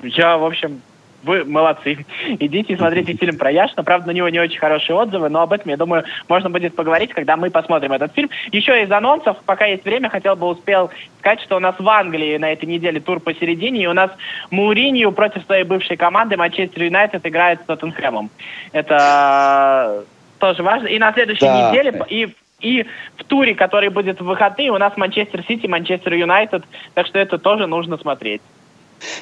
[0.02, 0.82] Я, в общем,
[1.24, 2.06] вы молодцы.
[2.40, 3.84] Идите и смотрите фильм про Яшина.
[3.84, 7.14] Правда, на него не очень хорошие отзывы, но об этом, я думаю, можно будет поговорить,
[7.14, 8.30] когда мы посмотрим этот фильм.
[8.52, 10.90] Еще из анонсов, пока есть время, хотел бы успел
[11.20, 14.12] сказать, что у нас в Англии на этой неделе тур посередине, и у нас
[14.52, 18.30] Мауринью против своей бывшей команды Манчестер Юнайтед играет с Тоттенхэмом.
[18.72, 20.04] Это
[20.40, 20.88] тоже важно.
[20.88, 21.70] И на следующей да.
[21.70, 26.64] неделе, и и в туре, который будет в выходные, у нас Манчестер Сити, Манчестер Юнайтед,
[26.94, 28.42] так что это тоже нужно смотреть.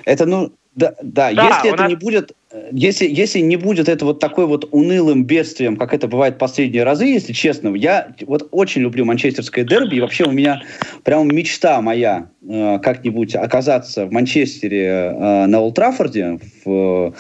[0.05, 1.89] Это, ну, да, да, да если это нас...
[1.89, 2.36] не будет,
[2.71, 7.05] если, если не будет это вот такой вот унылым бедствием, как это бывает последние разы,
[7.05, 10.61] если честно, я вот очень люблю манчестерское дерби, и вообще у меня
[11.03, 17.13] прям мечта моя э, как-нибудь оказаться в Манчестере э, на Олд Траффорде в,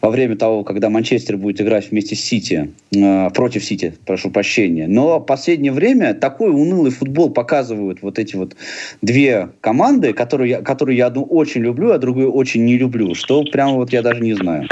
[0.00, 4.88] во время того, когда Манчестер будет играть вместе с Сити, э, против Сити, прошу прощения.
[4.88, 8.56] Но в последнее время такой унылый футбол показывают вот эти вот
[9.02, 13.74] две команды, которые которые я одну очень люблю, а другую очень не люблю, что прям
[13.74, 14.64] вот я даже не знаю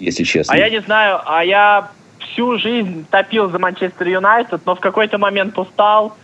[0.00, 0.54] если честно.
[0.54, 5.18] А я не знаю, а я всю жизнь топил за Манчестер Юнайтед, но в какой-то
[5.18, 6.14] момент устал.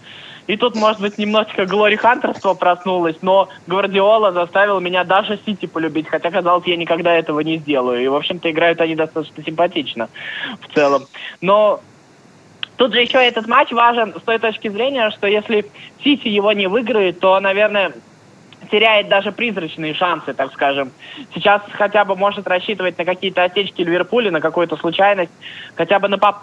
[0.46, 6.06] И тут, может быть, немножечко Глори Хантерство проснулось, но Гвардиола заставил меня даже Сити полюбить,
[6.08, 8.02] хотя, казалось, я никогда этого не сделаю.
[8.04, 10.08] И, в общем-то, играют они достаточно симпатично
[10.60, 11.04] в целом.
[11.40, 11.80] Но
[12.76, 15.64] тут же еще этот матч важен с той точки зрения, что если
[16.02, 17.92] Сити его не выиграет, то, наверное,
[18.64, 20.92] теряет даже призрачные шансы, так скажем.
[21.34, 25.32] Сейчас хотя бы может рассчитывать на какие-то отечки Ливерпуля, на какую-то случайность,
[25.76, 26.36] хотя бы на поп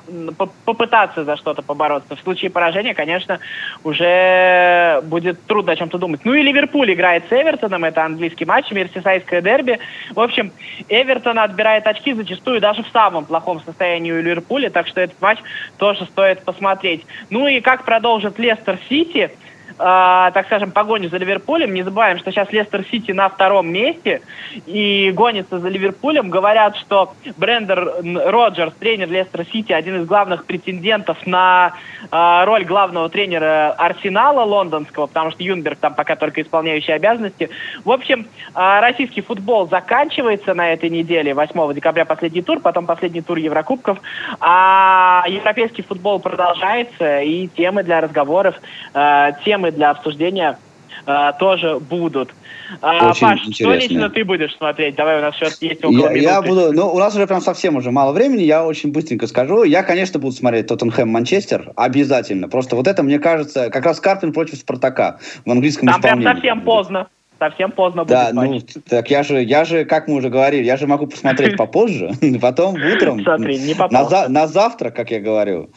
[0.65, 2.15] попытаться за что-то побороться.
[2.15, 3.39] В случае поражения, конечно,
[3.83, 6.21] уже будет трудно о чем-то думать.
[6.23, 9.79] Ну и Ливерпуль играет с Эвертоном, это английский матч, мерсисайское дерби.
[10.11, 10.51] В общем,
[10.89, 15.39] Эвертон отбирает очки зачастую даже в самом плохом состоянии у Ливерпуля, так что этот матч
[15.77, 17.05] тоже стоит посмотреть.
[17.29, 19.31] Ну и как продолжит Лестер Сити–
[19.77, 21.73] так скажем, погоню за Ливерпулем.
[21.73, 24.21] Не забываем, что сейчас Лестер Сити на втором месте
[24.65, 26.29] и гонится за Ливерпулем.
[26.29, 27.93] Говорят, что Брендер
[28.25, 31.73] Роджерс, тренер Лестер Сити, один из главных претендентов на
[32.11, 37.49] э, роль главного тренера Арсенала лондонского, потому что Юнберг там пока только исполняющий обязанности.
[37.83, 43.21] В общем, э, российский футбол заканчивается на этой неделе, 8 декабря последний тур, потом последний
[43.21, 43.99] тур Еврокубков,
[44.39, 48.55] а европейский футбол продолжается, и темы для разговоров,
[48.93, 49.31] э,
[49.71, 50.57] темы для обсуждения
[51.05, 52.33] э, тоже будут.
[52.81, 53.53] А, Очень Паш, интересно.
[53.53, 54.95] что лично ты будешь смотреть?
[54.95, 57.75] Давай, у нас сейчас есть около я, я буду, ну, у нас уже прям совсем
[57.75, 59.63] уже мало времени, я очень быстренько скажу.
[59.63, 62.47] Я, конечно, буду смотреть Тоттенхэм Манчестер, обязательно.
[62.47, 66.23] Просто вот это, мне кажется, как раз Карпин против Спартака в английском Там исполнении.
[66.23, 67.07] Там прям совсем поздно
[67.41, 68.11] совсем поздно будет.
[68.11, 71.57] Да, ну, так я же, я же, как мы уже говорили, я же могу посмотреть
[71.57, 72.11] попозже,
[72.41, 75.71] потом утром, Смотри, не на, на завтра, как я говорю.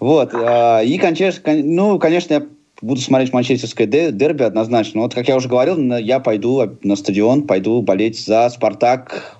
[0.00, 2.42] Вот, а, и, конечно, ну, конечно, я
[2.82, 5.02] буду смотреть манчестерское дерби однозначно.
[5.02, 9.36] Вот, как я уже говорил, я пойду на стадион, пойду болеть за «Спартак»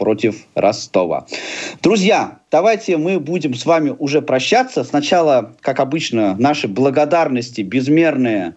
[0.00, 1.26] против Ростова.
[1.82, 4.82] Друзья, давайте мы будем с вами уже прощаться.
[4.82, 8.54] Сначала, как обычно, наши благодарности безмерные,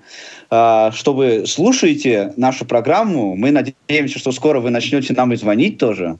[0.49, 3.35] а, что вы слушаете нашу программу.
[3.35, 6.17] Мы надеемся, что скоро вы начнете нам и звонить тоже.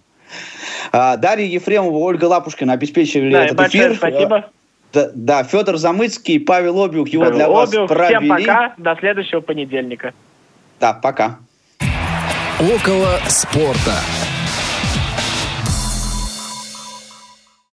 [0.92, 3.96] А, Дарья Ефремова, Ольга Лапушкина обеспечили да, этот эфир.
[3.96, 4.50] Спасибо.
[4.94, 7.58] Да, да, Федор Замыцкий, Павел Обиух его Павел для Обиух.
[7.58, 8.16] вас провели.
[8.18, 10.14] Всем пока, до следующего понедельника.
[10.80, 11.40] Да, пока.
[12.60, 13.96] Около спорта.